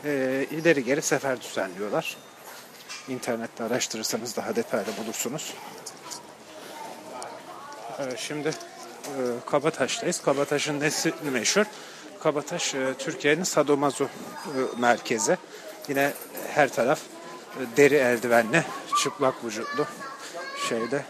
e, 0.05 0.45
ileri 0.51 0.83
geri 0.83 1.01
sefer 1.01 1.41
düzenliyorlar. 1.41 2.17
İnternette 3.07 3.63
araştırırsanız 3.63 4.35
daha 4.35 4.55
detaylı 4.55 4.97
bulursunuz. 5.03 5.53
E, 7.99 8.17
şimdi 8.17 8.51
Kabataş'tayız. 9.45 10.22
Kabataş'ın 10.22 10.80
nesi 10.80 11.14
meşhur? 11.32 11.66
Kabataş 12.24 12.76
e, 12.76 12.93
Türkiye'nin 12.99 13.43
sadomazo 13.43 14.04
e, 14.04 14.10
merkezi. 14.78 15.38
Yine 15.88 16.14
her 16.54 16.74
taraf 16.74 16.99
e, 17.60 17.78
deri 17.78 17.95
eldivenli, 17.95 18.64
çıplak 19.04 19.45
vücutlu 19.45 19.86
şeyde 20.70 21.06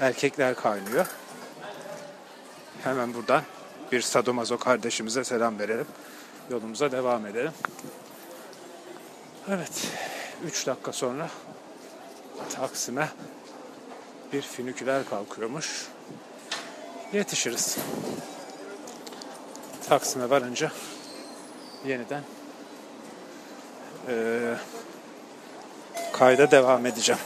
erkekler 0.00 0.54
kaynıyor. 0.54 1.06
Hemen 2.84 3.14
buradan 3.14 3.42
bir 3.92 4.00
sadomazo 4.00 4.58
kardeşimize 4.58 5.24
selam 5.24 5.58
verelim. 5.58 5.86
Yolumuza 6.50 6.92
devam 6.92 7.26
edelim. 7.26 7.52
Evet, 9.48 9.88
3 10.44 10.66
dakika 10.66 10.92
sonra 10.92 11.28
Taksim'e 12.54 13.08
bir 14.32 14.42
füniküler 14.42 15.08
kalkıyormuş. 15.10 15.86
Yetişiriz. 17.12 17.76
Taksim'e 19.88 20.30
varınca 20.30 20.72
yeniden 21.86 22.22
e, 24.08 24.14
kayda 26.12 26.50
devam 26.50 26.86
edeceğim. 26.86 27.20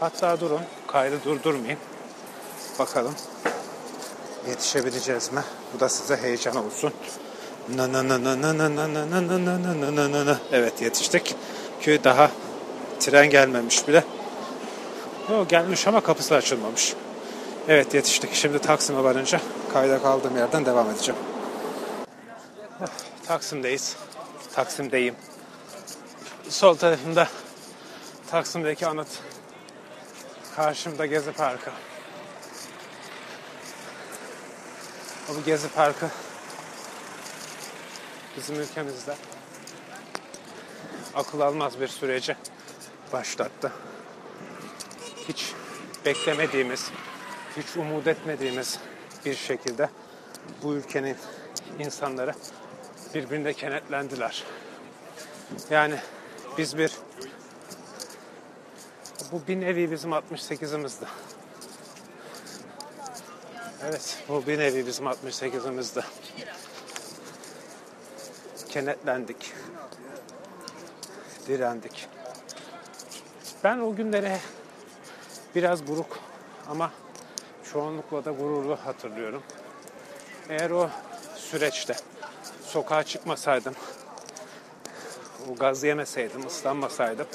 Hatta 0.00 0.40
durun, 0.40 0.60
kaydı 0.86 1.24
durdurmayayım. 1.24 1.80
Bakalım 2.78 3.14
yetişebileceğiz 4.48 5.32
mi? 5.32 5.42
Bu 5.74 5.80
da 5.80 5.88
size 5.88 6.16
heyecan 6.16 6.56
olsun. 6.56 6.92
Na 7.76 7.92
na 7.92 8.08
na 8.08 8.24
na 8.24 8.42
na 8.42 8.58
na 8.58 8.74
na 8.74 8.94
na 8.94 9.10
na 9.10 9.44
na 9.44 9.62
na 9.62 9.96
na 9.96 10.12
na 10.12 10.26
na. 10.26 10.38
Evet 10.52 10.82
yetiştik. 10.82 11.34
Köy 11.80 12.04
daha 12.04 12.30
tren 13.00 13.30
gelmemiş 13.30 13.88
bile. 13.88 14.04
O 15.32 15.48
gelmiş 15.48 15.86
ama 15.86 16.00
kapısı 16.00 16.34
açılmamış. 16.34 16.94
Evet 17.68 17.94
yetiştik. 17.94 18.34
Şimdi 18.34 18.58
Taksim'e 18.58 19.04
varınca 19.04 19.40
kayda 19.72 20.02
kaldığım 20.02 20.36
yerden 20.36 20.66
devam 20.66 20.90
edeceğim. 20.90 21.20
Taksim'deyiz. 23.26 23.96
Taksim'deyim. 24.54 25.14
Sol 26.48 26.74
tarafımda 26.74 27.28
Taksim'deki 28.30 28.86
anıt. 28.86 29.08
Karşımda 30.56 31.06
Gezi 31.06 31.32
Parkı. 31.32 31.70
Bu 35.28 35.44
Gezi 35.44 35.68
Parkı 35.68 36.06
bizim 38.36 38.60
ülkemizde 38.60 39.14
akıl 41.14 41.40
almaz 41.40 41.80
bir 41.80 41.88
süreci 41.88 42.36
başlattı. 43.12 43.72
Hiç 45.28 45.54
beklemediğimiz, 46.04 46.90
hiç 47.56 47.76
umut 47.76 48.06
etmediğimiz 48.06 48.78
bir 49.24 49.34
şekilde 49.34 49.90
bu 50.62 50.74
ülkenin 50.74 51.16
insanları 51.78 52.34
birbirine 53.14 53.52
kenetlendiler. 53.52 54.44
Yani 55.70 55.98
biz 56.58 56.78
bir 56.78 56.92
bu 59.32 59.42
bir 59.48 59.60
nevi 59.60 59.90
bizim 59.90 60.10
68'imizdi. 60.10 61.06
Evet, 63.84 64.24
bu 64.28 64.46
bir 64.46 64.58
nevi 64.58 64.86
bizim 64.86 65.06
68'imizdi. 65.06 66.02
Kenetlendik. 68.68 69.52
Direndik. 71.48 72.08
Ben 73.64 73.78
o 73.78 73.96
günleri 73.96 74.38
biraz 75.54 75.86
buruk 75.86 76.18
ama 76.70 76.92
çoğunlukla 77.72 78.24
da 78.24 78.30
gururlu 78.30 78.76
hatırlıyorum. 78.76 79.42
Eğer 80.48 80.70
o 80.70 80.90
süreçte 81.36 81.96
sokağa 82.64 83.04
çıkmasaydım, 83.04 83.74
o 85.52 85.54
gaz 85.54 85.84
yemeseydim, 85.84 86.46
ıslanmasaydım 86.46 87.26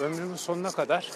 ömrümün 0.00 0.36
sonuna 0.36 0.70
kadar 0.70 1.10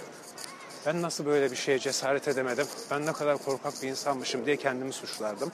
ben 0.87 1.03
nasıl 1.03 1.26
böyle 1.26 1.51
bir 1.51 1.57
şeye 1.57 1.78
cesaret 1.78 2.28
edemedim, 2.28 2.66
ben 2.91 3.07
ne 3.07 3.12
kadar 3.12 3.39
korkak 3.39 3.74
bir 3.83 3.89
insanmışım 3.89 4.47
diye 4.47 4.57
kendimi 4.57 4.93
suçlardım. 4.93 5.53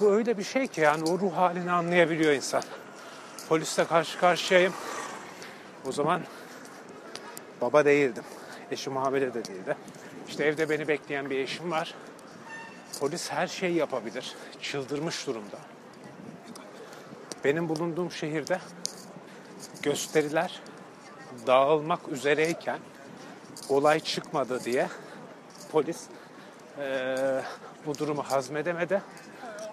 Bu 0.00 0.12
öyle 0.12 0.38
bir 0.38 0.44
şey 0.44 0.66
ki 0.66 0.80
yani 0.80 1.10
o 1.10 1.18
ruh 1.18 1.36
halini 1.36 1.72
anlayabiliyor 1.72 2.32
insan. 2.32 2.62
Polisle 3.48 3.84
karşı 3.84 4.18
karşıyayım. 4.18 4.74
O 5.88 5.92
zaman 5.92 6.22
baba 7.60 7.84
değildim. 7.84 8.24
Eşim 8.70 8.96
hamile 8.96 9.34
de 9.34 9.44
değildi. 9.44 9.76
İşte 10.28 10.44
evde 10.44 10.70
beni 10.70 10.88
bekleyen 10.88 11.30
bir 11.30 11.38
eşim 11.38 11.70
var. 11.70 11.94
Polis 13.00 13.30
her 13.30 13.46
şeyi 13.46 13.74
yapabilir. 13.74 14.34
Çıldırmış 14.62 15.26
durumda. 15.26 15.58
Benim 17.44 17.68
bulunduğum 17.68 18.10
şehirde 18.10 18.60
gösteriler 19.82 20.60
dağılmak 21.46 22.08
üzereyken 22.08 22.78
olay 23.68 24.00
çıkmadı 24.00 24.64
diye 24.64 24.88
polis 25.72 26.02
e, 26.78 27.16
bu 27.86 27.98
durumu 27.98 28.22
hazmedemedi 28.22 29.02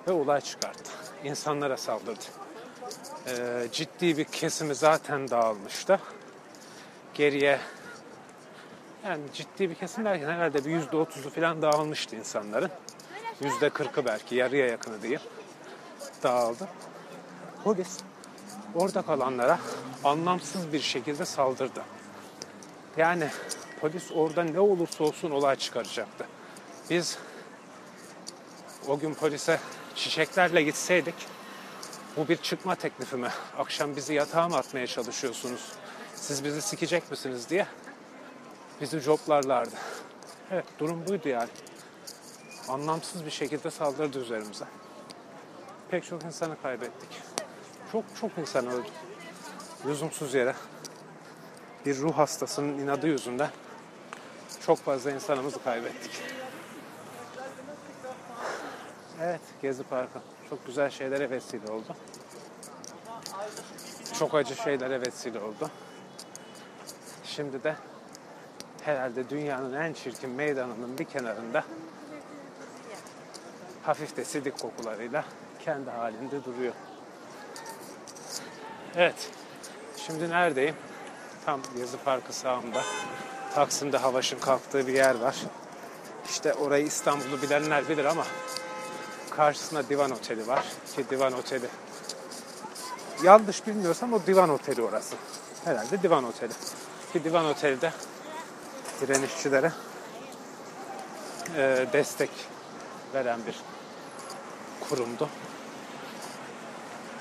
ve 0.07 0.11
olay 0.11 0.41
çıkarttı. 0.41 0.91
İnsanlara 1.23 1.77
saldırdı. 1.77 2.23
E, 3.27 3.67
ciddi 3.71 4.17
bir 4.17 4.23
kesimi 4.23 4.75
zaten 4.75 5.29
dağılmıştı. 5.29 5.99
Geriye 7.13 7.59
yani 9.05 9.23
ciddi 9.33 9.69
bir 9.69 9.75
kesim 9.75 10.05
derken 10.05 10.29
herhalde 10.29 10.65
bir 10.65 10.69
yüzde 10.69 10.97
otuzu 10.97 11.29
falan 11.29 11.61
dağılmıştı 11.61 12.15
insanların. 12.15 12.71
Yüzde 13.43 13.69
kırkı 13.69 14.05
belki 14.05 14.35
yarıya 14.35 14.67
yakını 14.67 15.01
değil 15.01 15.19
dağıldı. 16.23 16.67
Polis 17.63 17.97
orada 18.75 19.01
kalanlara 19.01 19.59
anlamsız 20.03 20.73
bir 20.73 20.79
şekilde 20.79 21.25
saldırdı. 21.25 21.83
Yani 22.97 23.27
polis 23.81 24.11
orada 24.15 24.43
ne 24.43 24.59
olursa 24.59 25.03
olsun 25.03 25.31
olay 25.31 25.55
çıkaracaktı. 25.55 26.27
Biz 26.89 27.17
o 28.87 28.99
gün 28.99 29.13
polise 29.13 29.59
çiçeklerle 29.95 30.63
gitseydik 30.63 31.15
bu 32.17 32.27
bir 32.27 32.37
çıkma 32.37 32.75
teklifi 32.75 33.15
mi? 33.15 33.29
Akşam 33.57 33.95
bizi 33.95 34.13
yatağa 34.13 34.49
mı 34.49 34.57
atmaya 34.57 34.87
çalışıyorsunuz? 34.87 35.71
Siz 36.15 36.43
bizi 36.43 36.61
sikecek 36.61 37.11
misiniz 37.11 37.49
diye 37.49 37.67
bizi 38.81 39.01
coplarlardı. 39.01 39.75
Evet 40.51 40.65
durum 40.79 41.07
buydu 41.07 41.29
yani. 41.29 41.49
Anlamsız 42.67 43.25
bir 43.25 43.31
şekilde 43.31 43.71
saldırdı 43.71 44.19
üzerimize. 44.19 44.65
Pek 45.89 46.03
çok 46.05 46.23
insanı 46.23 46.61
kaybettik. 46.61 47.09
Çok 47.91 48.03
çok 48.21 48.37
insan 48.37 48.67
öldü. 48.67 48.89
Lüzumsuz 49.85 50.33
yere. 50.33 50.55
Bir 51.85 51.97
ruh 51.97 52.17
hastasının 52.17 52.79
inadı 52.79 53.07
yüzünden 53.07 53.49
çok 54.65 54.77
fazla 54.77 55.11
insanımızı 55.11 55.63
kaybettik. 55.63 56.11
Evet, 59.21 59.41
Gezi 59.61 59.83
Parkı. 59.83 60.19
Çok 60.49 60.65
güzel 60.65 60.89
şeylere 60.89 61.29
vesile 61.29 61.71
oldu. 61.71 61.95
Çok 64.19 64.35
acı 64.35 64.55
şeylere 64.55 65.01
vesile 65.01 65.39
oldu. 65.39 65.69
Şimdi 67.23 67.63
de 67.63 67.75
herhalde 68.87 69.29
dünyanın 69.29 69.73
en 69.73 69.93
çirkin 69.93 70.29
meydanının 70.29 70.97
bir 70.97 71.03
kenarında 71.03 71.63
hafif 73.83 74.17
de 74.17 74.25
sidik 74.25 74.59
kokularıyla 74.59 75.25
kendi 75.65 75.89
halinde 75.89 76.43
duruyor. 76.43 76.73
Evet, 78.95 79.29
şimdi 79.97 80.29
neredeyim? 80.29 80.75
Tam 81.45 81.61
Gezi 81.77 81.97
Parkı 81.97 82.33
sağımda. 82.33 82.81
Taksim'de 83.55 83.97
Havaş'ın 83.97 84.39
kalktığı 84.39 84.87
bir 84.87 84.93
yer 84.93 85.15
var. 85.15 85.35
İşte 86.29 86.53
orayı 86.53 86.85
İstanbul'u 86.85 87.41
bilenler 87.41 87.89
bilir 87.89 88.05
ama 88.05 88.23
karşısında 89.29 89.89
Divan 89.89 90.11
Oteli 90.11 90.47
var. 90.47 90.65
Ki 90.95 91.09
Divan 91.09 91.33
Oteli 91.33 91.67
yanlış 93.23 93.67
bilmiyorsam 93.67 94.13
o 94.13 94.19
Divan 94.27 94.49
Oteli 94.49 94.81
orası. 94.81 95.15
Herhalde 95.65 96.03
Divan 96.03 96.23
Oteli. 96.23 96.53
Ki 97.13 97.23
Divan 97.23 97.45
Oteli'de 97.45 97.91
direnişçilere 99.01 99.71
e, 101.57 101.85
destek 101.93 102.29
veren 103.13 103.39
bir 103.47 103.55
kurumdu. 104.89 105.29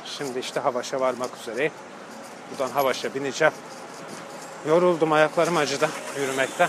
Şimdi 0.04 0.38
işte 0.38 0.60
Havaş'a 0.60 1.00
varmak 1.00 1.30
üzereyim. 1.42 1.72
Buradan 2.50 2.70
Havaş'a 2.72 3.14
bineceğim. 3.14 3.54
Yoruldum 4.68 5.12
ayaklarım 5.12 5.56
acıdı 5.56 5.90
yürümekten. 6.20 6.68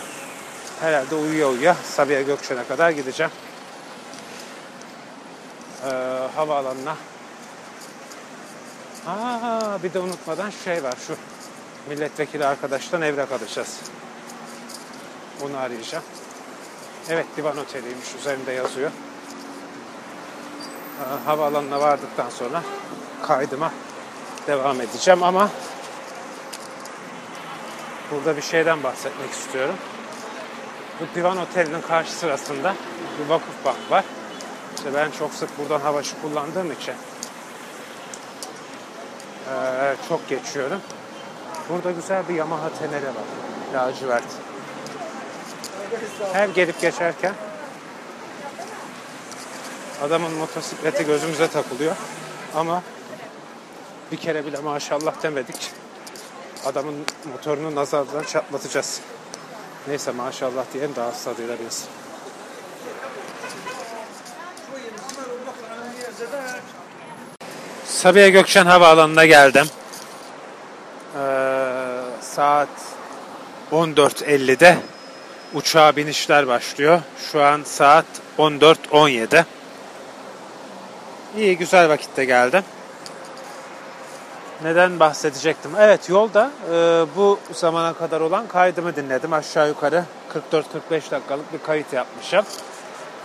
Herhalde 0.82 1.16
uyuya 1.16 1.50
uyuya 1.50 1.74
Sabiha 1.74 2.22
Gökçen'e 2.22 2.64
kadar 2.68 2.90
gideceğim. 2.90 3.32
Ee, 5.86 5.90
havaalanına. 6.36 6.96
Aa, 9.08 9.84
bir 9.84 9.94
de 9.94 10.00
unutmadan 10.00 10.50
şey 10.50 10.84
var 10.84 10.94
şu 11.08 11.16
milletvekili 11.90 12.46
arkadaştan 12.46 13.02
evrak 13.02 13.32
alacağız. 13.32 13.80
Onu 15.42 15.58
arayacağım. 15.58 16.04
Evet 17.10 17.26
Divan 17.38 17.58
Oteli'ymiş 17.58 18.16
üzerinde 18.20 18.52
yazıyor. 18.52 18.92
Havaalanına 21.26 21.80
vardıktan 21.80 22.30
sonra 22.30 22.64
kaydıma 23.24 23.72
devam 24.48 24.82
edeceğim 24.82 25.24
ama 25.24 25.50
burada 28.12 28.38
bir 28.38 28.42
şeyden 28.42 28.84
bahsetmek 28.84 29.32
istiyorum. 29.32 29.76
Bu 31.00 31.16
Divan 31.16 31.38
Oteli'nin 31.38 31.82
karşı 31.82 32.12
sırasında 32.12 32.76
bir 33.20 33.30
vakıf 33.30 33.66
bank 33.66 33.92
var. 33.92 34.04
İşte 34.76 34.94
ben 34.94 35.12
çok 35.12 35.34
sık 35.34 35.60
buradan 35.60 35.80
havaşı 35.80 36.22
kullandığım 36.22 36.72
için 36.72 36.94
çok 40.10 40.30
geçiyorum. 40.30 40.82
Burada 41.70 41.92
güzel 41.92 42.30
bir 42.30 42.34
Yamaha 42.34 42.70
Tenere 42.80 43.08
var. 43.08 43.28
Lacivert. 43.74 44.24
Her 46.34 46.48
gelip 46.50 46.82
geçerken 46.82 47.34
adamın 50.04 50.32
motosikleti 50.34 51.06
gözümüze 51.06 51.48
takılıyor. 51.48 51.96
Ama 52.56 52.84
bir 54.12 54.18
kere 54.18 54.46
bile 54.46 54.60
maşallah 54.60 55.24
demedik. 55.24 55.72
Adamın 56.66 56.96
motorunu 57.32 57.76
nazardan 57.76 58.24
çatlatacağız. 58.24 59.02
Neyse 59.88 60.12
maşallah 60.12 60.64
diyelim 60.74 60.96
daha 60.96 61.12
tadıyla 61.24 61.56
biz. 61.66 61.86
Sabiha 67.86 68.28
Gökçen 68.28 68.66
Havaalanı'na 68.66 69.26
geldim. 69.26 69.66
Ee, 71.16 71.20
saat 72.22 72.70
14.50'de 73.72 74.78
uçağa 75.54 75.96
binişler 75.96 76.48
başlıyor. 76.48 77.02
Şu 77.32 77.44
an 77.44 77.62
saat 77.66 78.06
14.17. 78.38 79.44
İyi 81.38 81.58
güzel 81.58 81.90
vakitte 81.90 82.26
geldim. 82.26 82.64
neden 84.64 85.00
bahsedecektim? 85.00 85.72
Evet 85.80 86.10
yolda 86.10 86.52
e, 86.72 87.06
bu 87.16 87.40
zamana 87.54 87.94
kadar 87.94 88.22
olan 88.22 88.48
kaydımı 88.48 88.96
dinledim. 88.96 89.34
Aşağı 89.34 89.68
yukarı 89.68 90.04
44-45 90.52 91.12
dakikalık 91.12 91.54
bir 91.54 91.60
kayıt 91.60 91.94
yapmışım. 91.94 92.46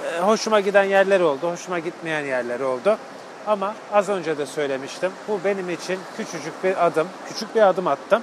E, 0.04 0.20
hoşuma 0.20 0.60
giden 0.60 0.84
yerler 0.84 1.20
oldu, 1.20 1.50
hoşuma 1.50 1.78
gitmeyen 1.78 2.24
yerler 2.24 2.60
oldu. 2.60 2.98
Ama 3.46 3.74
az 3.92 4.08
önce 4.08 4.38
de 4.38 4.46
söylemiştim. 4.46 5.12
Bu 5.28 5.40
benim 5.44 5.70
için 5.70 5.98
küçücük 6.16 6.64
bir 6.64 6.86
adım, 6.86 7.08
küçük 7.28 7.54
bir 7.54 7.68
adım 7.68 7.86
attım. 7.86 8.22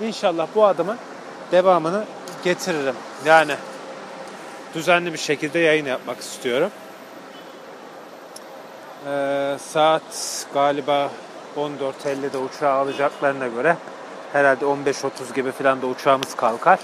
İnşallah 0.00 0.46
bu 0.54 0.64
adımın 0.66 0.98
devamını 1.52 2.04
getiririm. 2.46 2.94
Yani 3.24 3.56
düzenli 4.74 5.12
bir 5.12 5.18
şekilde 5.18 5.58
yayın 5.58 5.86
yapmak 5.86 6.20
istiyorum. 6.20 6.70
Ee, 9.06 9.56
saat 9.60 10.46
galiba 10.54 11.10
14.50'de 11.56 12.38
uçağı 12.38 12.72
alacaklarına 12.72 13.46
göre 13.46 13.76
herhalde 14.32 14.64
15.30 14.64 15.34
gibi 15.34 15.52
falan 15.52 15.82
da 15.82 15.86
uçağımız 15.86 16.36
kalkar. 16.36 16.78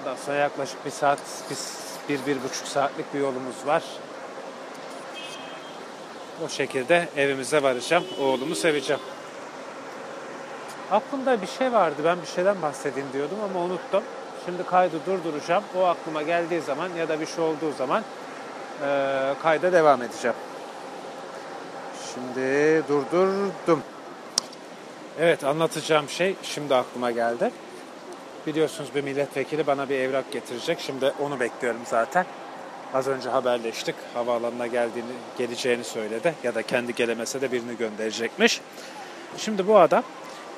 Ondan 0.00 0.16
sonra 0.16 0.36
yaklaşık 0.36 0.84
bir 0.84 0.90
saat, 0.90 1.18
biz 1.50 1.72
bir, 2.08 2.26
bir 2.26 2.36
buçuk 2.42 2.68
saatlik 2.68 3.14
bir 3.14 3.20
yolumuz 3.20 3.66
var. 3.66 3.82
O 6.44 6.48
şekilde 6.48 7.08
evimize 7.16 7.62
varacağım. 7.62 8.04
Oğlumu 8.20 8.54
seveceğim. 8.54 9.02
Aklımda 10.90 11.42
bir 11.42 11.46
şey 11.46 11.72
vardı. 11.72 11.96
Ben 12.04 12.22
bir 12.22 12.26
şeyden 12.26 12.62
bahsedeyim 12.62 13.08
diyordum 13.12 13.38
ama 13.50 13.64
unuttum. 13.64 14.02
Şimdi 14.48 14.66
kaydı 14.66 14.96
durduracağım. 15.06 15.64
O 15.76 15.84
aklıma 15.84 16.22
geldiği 16.22 16.60
zaman 16.60 16.90
ya 16.98 17.08
da 17.08 17.20
bir 17.20 17.26
şey 17.26 17.44
olduğu 17.44 17.72
zaman 17.72 18.02
e, 18.82 19.34
kayda 19.42 19.72
devam 19.72 20.02
edeceğim. 20.02 20.36
Şimdi 22.14 22.82
durdurdum. 22.88 23.82
Evet 25.20 25.44
anlatacağım 25.44 26.08
şey 26.08 26.36
şimdi 26.42 26.74
aklıma 26.74 27.10
geldi. 27.10 27.50
Biliyorsunuz 28.46 28.90
bir 28.94 29.04
milletvekili 29.04 29.66
bana 29.66 29.88
bir 29.88 29.98
evrak 29.98 30.32
getirecek. 30.32 30.80
Şimdi 30.80 31.12
onu 31.20 31.40
bekliyorum 31.40 31.80
zaten. 31.84 32.26
Az 32.94 33.08
önce 33.08 33.28
haberleştik. 33.28 33.94
Havaalanına 34.14 34.66
geldiğini, 34.66 35.12
geleceğini 35.38 35.84
söyledi. 35.84 36.34
Ya 36.42 36.54
da 36.54 36.62
kendi 36.62 36.94
gelemese 36.94 37.40
de 37.40 37.52
birini 37.52 37.76
gönderecekmiş. 37.76 38.60
Şimdi 39.38 39.68
bu 39.68 39.78
adam 39.78 40.02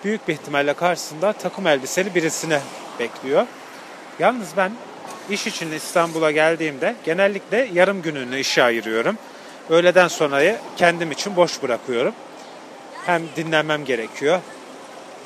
büyük 0.04 0.28
bir 0.28 0.32
ihtimalle 0.32 0.74
karşısında 0.74 1.32
takım 1.32 1.66
elbiseli 1.66 2.14
birisini 2.14 2.58
bekliyor. 2.98 3.46
Yalnız 4.20 4.48
ben 4.56 4.72
iş 5.30 5.46
için 5.46 5.72
İstanbul'a 5.72 6.30
geldiğimde 6.30 6.94
genellikle 7.04 7.68
yarım 7.72 8.02
gününü 8.02 8.40
işe 8.40 8.62
ayırıyorum. 8.62 9.18
Öğleden 9.70 10.08
sonrayı 10.08 10.58
kendim 10.76 11.10
için 11.10 11.36
boş 11.36 11.62
bırakıyorum. 11.62 12.14
Hem 13.06 13.22
dinlenmem 13.36 13.84
gerekiyor 13.84 14.40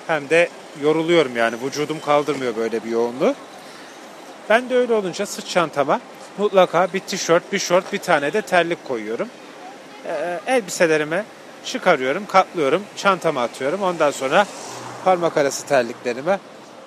hem 0.06 0.30
de 0.30 0.48
yoruluyorum 0.82 1.36
yani 1.36 1.56
vücudum 1.64 2.00
kaldırmıyor 2.00 2.56
böyle 2.56 2.84
bir 2.84 2.90
yoğunluğu. 2.90 3.34
Ben 4.50 4.70
de 4.70 4.76
öyle 4.76 4.92
olunca 4.94 5.26
sırt 5.26 5.48
çantama 5.48 6.00
mutlaka 6.38 6.88
bir 6.94 7.00
tişört, 7.00 7.52
bir 7.52 7.58
şort, 7.58 7.92
bir 7.92 7.98
tane 7.98 8.32
de 8.32 8.42
terlik 8.42 8.84
koyuyorum. 8.84 9.28
Ee, 10.06 10.40
elbiselerimi 10.46 11.24
çıkarıyorum, 11.64 12.26
katlıyorum, 12.26 12.82
çantama 12.96 13.42
atıyorum. 13.42 13.82
Ondan 13.82 14.10
sonra 14.10 14.46
parmak 15.04 15.36
arası 15.36 15.66
terliklerimi, 15.66 16.38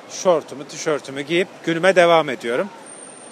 şortumu, 0.09 0.67
tişörtümü 0.67 1.21
giyip 1.21 1.47
günüme 1.65 1.95
devam 1.95 2.29
ediyorum. 2.29 2.69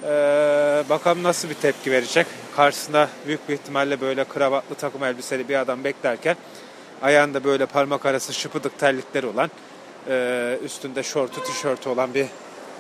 Ee, 0.04 0.84
bakalım 0.90 1.24
nasıl 1.24 1.50
bir 1.50 1.54
tepki 1.54 1.92
verecek. 1.92 2.28
Karşısında 2.56 3.10
büyük 3.28 3.50
bir 3.50 3.54
ihtimalle 3.54 4.02
böyle 4.02 4.24
kravatlı 4.24 4.76
takım 4.76 5.04
elbiseli 5.04 5.50
bir 5.50 5.56
adam 5.56 5.84
beklerken 5.84 6.36
ayağında 7.02 7.44
böyle 7.44 7.66
parmak 7.66 8.06
arası 8.06 8.34
şıpıdık 8.34 8.80
terlikleri 8.80 9.28
olan 9.28 9.52
e, 10.08 10.58
üstünde 10.64 11.04
şortu 11.04 11.44
tişörtü 11.44 11.90
olan 11.90 12.14
bir 12.14 12.28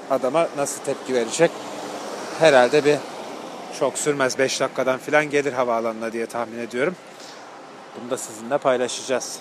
adama 0.10 0.48
nasıl 0.58 0.84
tepki 0.84 1.14
verecek? 1.14 1.52
Herhalde 2.40 2.86
bir 2.86 2.98
çok 3.80 3.98
sürmez 3.98 4.40
5 4.40 4.60
dakikadan 4.60 5.00
filan 5.00 5.30
gelir 5.30 5.54
havaalanına 5.54 6.14
diye 6.14 6.26
tahmin 6.26 6.60
ediyorum. 6.60 6.96
Bunu 8.02 8.10
da 8.12 8.18
sizinle 8.18 8.58
paylaşacağız. 8.58 9.40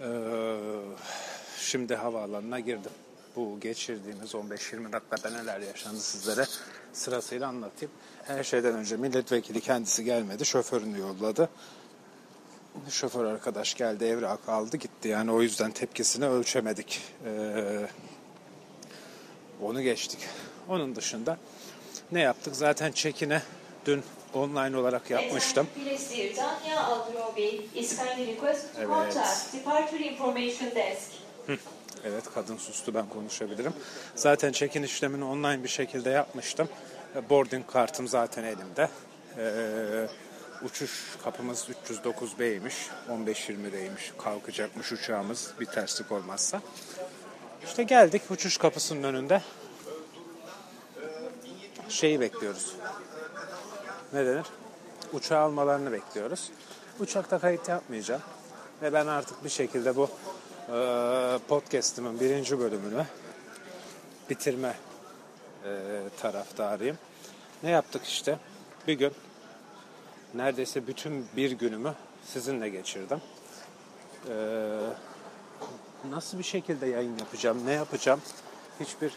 Ee, 0.00 0.06
şimdi 1.72 1.94
havaalanına 1.94 2.60
girdim. 2.60 2.90
Bu 3.36 3.60
geçirdiğimiz 3.60 4.34
15-20 4.34 4.92
dakikada 4.92 5.30
neler 5.30 5.60
yaşandı 5.60 6.00
sizlere 6.00 6.46
sırasıyla 6.92 7.48
anlatayım. 7.48 7.92
Her 8.24 8.44
şeyden 8.44 8.74
önce 8.74 8.96
milletvekili 8.96 9.60
kendisi 9.60 10.04
gelmedi, 10.04 10.44
şoförünü 10.44 10.98
yolladı. 10.98 11.48
Şoför 12.90 13.24
arkadaş 13.24 13.74
geldi, 13.74 14.04
evrak 14.04 14.48
aldı 14.48 14.76
gitti. 14.76 15.08
Yani 15.08 15.32
o 15.32 15.42
yüzden 15.42 15.70
tepkisini 15.70 16.26
ölçemedik. 16.26 17.02
Ee, 17.26 17.86
onu 19.62 19.82
geçtik. 19.82 20.20
Onun 20.68 20.96
dışında 20.96 21.38
ne 22.12 22.20
yaptık? 22.20 22.56
Zaten 22.56 22.92
çekine 22.92 23.42
dün 23.86 24.02
online 24.34 24.76
olarak 24.76 25.10
yapmıştım. 25.10 25.66
Evet. 28.78 29.16
Evet 32.04 32.24
kadın 32.34 32.56
sustu 32.56 32.94
ben 32.94 33.08
konuşabilirim. 33.08 33.72
Zaten 34.14 34.52
çekin 34.52 34.82
işlemini 34.82 35.24
online 35.24 35.64
bir 35.64 35.68
şekilde 35.68 36.10
yapmıştım. 36.10 36.68
Boarding 37.30 37.66
kartım 37.66 38.08
zaten 38.08 38.44
elimde. 38.44 38.88
Ee, 39.38 40.06
uçuş 40.64 41.16
kapımız 41.24 41.68
309B'ymiş. 41.86 42.74
15.20'deymiş. 43.08 44.16
Kalkacakmış 44.18 44.92
uçağımız 44.92 45.52
bir 45.60 45.66
terslik 45.66 46.12
olmazsa. 46.12 46.60
İşte 47.64 47.82
geldik 47.82 48.22
uçuş 48.30 48.56
kapısının 48.56 49.02
önünde. 49.02 49.42
Şeyi 51.88 52.20
bekliyoruz. 52.20 52.76
Ne 54.12 54.26
denir? 54.26 54.46
Uçağı 55.12 55.40
almalarını 55.40 55.92
bekliyoruz. 55.92 56.50
Uçakta 57.00 57.38
kayıt 57.38 57.68
yapmayacağım. 57.68 58.22
Ve 58.82 58.92
ben 58.92 59.06
artık 59.06 59.44
bir 59.44 59.48
şekilde 59.48 59.96
bu 59.96 60.04
e, 60.04 60.08
podcast'imin 61.48 62.20
birinci 62.20 62.58
bölümünü 62.58 63.06
bitirme 64.30 64.74
e, 65.64 66.02
taraftarıyım. 66.20 66.98
Ne 67.62 67.70
yaptık 67.70 68.04
işte? 68.04 68.38
Bir 68.88 68.92
gün 68.92 69.12
neredeyse 70.34 70.86
bütün 70.86 71.26
bir 71.36 71.50
günümü 71.50 71.94
sizinle 72.24 72.68
geçirdim. 72.68 73.20
Ee, 74.28 74.78
nasıl 76.10 76.38
bir 76.38 76.44
şekilde 76.44 76.86
yayın 76.86 77.18
yapacağım, 77.18 77.66
ne 77.66 77.72
yapacağım 77.72 78.20
hiçbir 78.80 79.12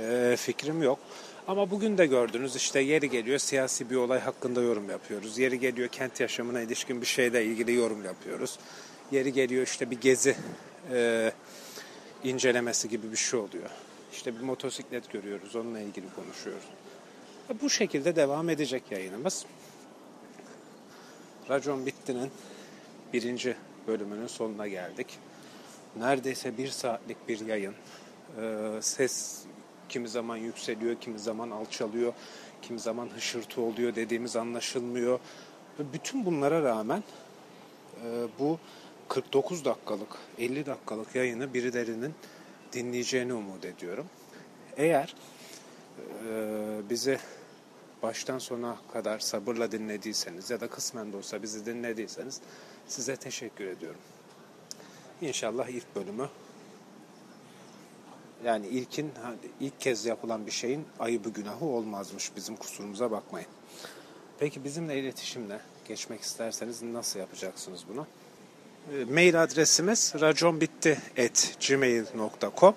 e, 0.00 0.36
fikrim 0.36 0.82
yok. 0.82 0.98
Ama 1.48 1.70
bugün 1.70 1.98
de 1.98 2.06
gördünüz 2.06 2.56
işte 2.56 2.80
yeri 2.80 3.10
geliyor 3.10 3.38
siyasi 3.38 3.90
bir 3.90 3.96
olay 3.96 4.20
hakkında 4.20 4.62
yorum 4.62 4.90
yapıyoruz. 4.90 5.38
Yeri 5.38 5.58
geliyor 5.60 5.88
kent 5.88 6.20
yaşamına 6.20 6.60
ilişkin 6.60 7.00
bir 7.00 7.06
şeyle 7.06 7.44
ilgili 7.44 7.74
yorum 7.74 8.04
yapıyoruz. 8.04 8.58
Yeri 9.10 9.32
geliyor 9.32 9.62
işte 9.62 9.90
bir 9.90 10.00
gezi 10.00 10.36
e, 10.92 11.32
incelemesi 12.24 12.88
gibi 12.88 13.12
bir 13.12 13.16
şey 13.16 13.40
oluyor. 13.40 13.70
İşte 14.12 14.36
bir 14.36 14.40
motosiklet 14.40 15.12
görüyoruz 15.12 15.56
onunla 15.56 15.80
ilgili 15.80 16.06
konuşuyoruz. 16.16 16.64
Bu 17.62 17.70
şekilde 17.70 18.16
devam 18.16 18.48
edecek 18.48 18.82
yayınımız. 18.90 19.46
Racon 21.50 21.86
Bitti'nin 21.86 22.30
birinci 23.12 23.56
bölümünün 23.86 24.26
sonuna 24.26 24.68
geldik. 24.68 25.06
Neredeyse 25.96 26.58
bir 26.58 26.68
saatlik 26.68 27.28
bir 27.28 27.40
yayın. 27.46 27.74
Ee, 28.40 28.68
ses 28.80 29.42
kimi 29.88 30.08
zaman 30.08 30.36
yükseliyor, 30.36 30.96
kimi 31.00 31.18
zaman 31.18 31.50
alçalıyor, 31.50 32.12
kimi 32.62 32.80
zaman 32.80 33.08
hışırtı 33.16 33.60
oluyor 33.60 33.94
dediğimiz 33.94 34.36
anlaşılmıyor. 34.36 35.20
Bütün 35.92 36.26
bunlara 36.26 36.62
rağmen 36.62 37.02
e, 38.04 38.26
bu 38.38 38.58
49 39.08 39.64
dakikalık, 39.64 40.18
50 40.38 40.66
dakikalık 40.66 41.14
yayını 41.14 41.54
birilerinin 41.54 42.14
dinleyeceğini 42.72 43.34
umut 43.34 43.64
ediyorum. 43.64 44.06
Eğer 44.76 45.14
e, 45.98 46.90
bizi 46.90 47.18
baştan 48.02 48.38
sona 48.38 48.76
kadar 48.92 49.18
sabırla 49.18 49.72
dinlediyseniz 49.72 50.50
ya 50.50 50.60
da 50.60 50.68
kısmen 50.68 51.12
de 51.12 51.16
olsa 51.16 51.42
bizi 51.42 51.66
dinlediyseniz 51.66 52.40
size 52.88 53.16
teşekkür 53.16 53.66
ediyorum. 53.66 54.00
İnşallah 55.20 55.68
ilk 55.68 55.96
bölümü 55.96 56.28
yani 58.44 58.66
ilkin 58.66 59.12
ilk 59.60 59.80
kez 59.80 60.06
yapılan 60.06 60.46
bir 60.46 60.50
şeyin 60.50 60.84
ayıbı 60.98 61.28
günahı 61.28 61.64
olmazmış 61.64 62.36
bizim 62.36 62.56
kusurumuza 62.56 63.10
bakmayın. 63.10 63.48
Peki 64.38 64.64
bizimle 64.64 65.00
iletişimle 65.00 65.60
geçmek 65.88 66.20
isterseniz 66.20 66.82
nasıl 66.82 67.20
yapacaksınız 67.20 67.84
bunu? 67.88 68.06
E, 68.88 69.04
mail 69.04 69.42
adresimiz 69.42 70.14
raconbitti@gmail.com 70.20 72.74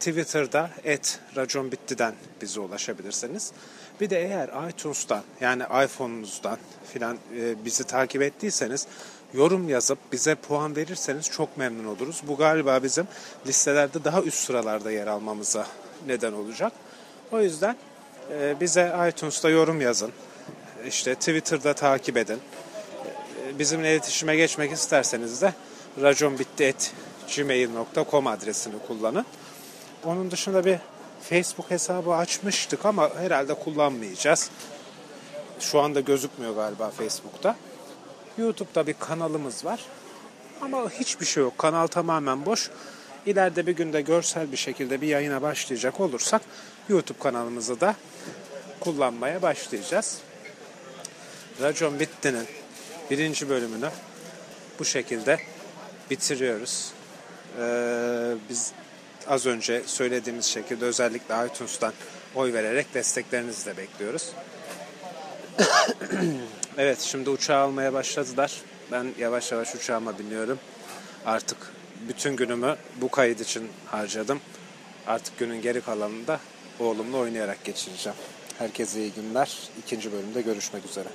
Twitter'da 0.00 0.70
et 0.84 1.20
raconbitti'den 1.36 2.14
bize 2.42 2.60
ulaşabilirsiniz. 2.60 3.52
Bir 4.00 4.10
de 4.10 4.22
eğer 4.22 4.50
iTunes'tan 4.70 5.22
yani 5.40 5.62
iPhone'unuzdan 5.62 6.58
filan 6.92 7.18
e, 7.38 7.64
bizi 7.64 7.84
takip 7.84 8.22
ettiyseniz 8.22 8.86
yorum 9.34 9.68
yazıp 9.68 9.98
bize 10.12 10.34
puan 10.34 10.76
verirseniz 10.76 11.30
çok 11.30 11.56
memnun 11.56 11.84
oluruz. 11.84 12.22
Bu 12.28 12.36
galiba 12.36 12.82
bizim 12.82 13.06
listelerde 13.46 14.04
daha 14.04 14.22
üst 14.22 14.38
sıralarda 14.38 14.90
yer 14.90 15.06
almamıza 15.06 15.66
neden 16.06 16.32
olacak. 16.32 16.72
O 17.32 17.40
yüzden 17.40 17.76
e, 18.30 18.60
bize 18.60 19.08
iTunes'ta 19.08 19.50
yorum 19.50 19.80
yazın. 19.80 20.12
İşte 20.86 21.14
Twitter'da 21.14 21.74
takip 21.74 22.16
edin. 22.16 22.38
Bizimle 23.58 23.92
iletişime 23.92 24.36
geçmek 24.36 24.72
isterseniz 24.72 25.42
de 25.42 25.54
raconbitti.gmail.com 26.02 28.26
adresini 28.26 28.74
kullanın. 28.86 29.26
Onun 30.04 30.30
dışında 30.30 30.64
bir 30.64 30.78
Facebook 31.22 31.70
hesabı 31.70 32.14
açmıştık 32.14 32.86
ama 32.86 33.14
herhalde 33.14 33.54
kullanmayacağız. 33.54 34.50
Şu 35.60 35.80
anda 35.80 36.00
gözükmüyor 36.00 36.54
galiba 36.54 36.90
Facebook'ta. 36.90 37.56
YouTube'da 38.38 38.86
bir 38.86 38.94
kanalımız 39.00 39.64
var. 39.64 39.80
Ama 40.60 40.90
hiçbir 40.90 41.26
şey 41.26 41.42
yok. 41.42 41.58
Kanal 41.58 41.86
tamamen 41.86 42.46
boş. 42.46 42.70
İleride 43.26 43.66
bir 43.66 43.72
günde 43.72 44.00
görsel 44.00 44.52
bir 44.52 44.56
şekilde 44.56 45.00
bir 45.00 45.06
yayına 45.06 45.42
başlayacak 45.42 46.00
olursak 46.00 46.42
YouTube 46.88 47.18
kanalımızı 47.18 47.80
da 47.80 47.94
kullanmaya 48.80 49.42
başlayacağız. 49.42 50.18
Racon 51.60 52.00
Bitti'nin 52.00 52.46
birinci 53.12 53.48
bölümünü 53.48 53.90
bu 54.78 54.84
şekilde 54.84 55.40
bitiriyoruz. 56.10 56.92
Ee, 57.58 58.34
biz 58.50 58.72
az 59.26 59.46
önce 59.46 59.82
söylediğimiz 59.86 60.44
şekilde 60.44 60.84
özellikle 60.84 61.46
iTunes'tan 61.46 61.92
oy 62.34 62.52
vererek 62.52 62.94
desteklerinizi 62.94 63.66
de 63.66 63.76
bekliyoruz. 63.76 64.32
evet 66.78 67.00
şimdi 67.00 67.30
uçağı 67.30 67.62
almaya 67.62 67.92
başladılar. 67.92 68.60
Ben 68.92 69.06
yavaş 69.18 69.52
yavaş 69.52 69.74
uçağıma 69.74 70.18
biniyorum. 70.18 70.58
Artık 71.26 71.58
bütün 72.08 72.36
günümü 72.36 72.76
bu 73.00 73.08
kayıt 73.08 73.40
için 73.40 73.68
harcadım. 73.86 74.40
Artık 75.06 75.38
günün 75.38 75.62
geri 75.62 75.80
kalanını 75.80 76.26
da 76.26 76.40
oğlumla 76.80 77.16
oynayarak 77.16 77.64
geçireceğim. 77.64 78.18
Herkese 78.58 79.00
iyi 79.00 79.12
günler. 79.12 79.58
İkinci 79.78 80.12
bölümde 80.12 80.42
görüşmek 80.42 80.86
üzere. 80.86 81.08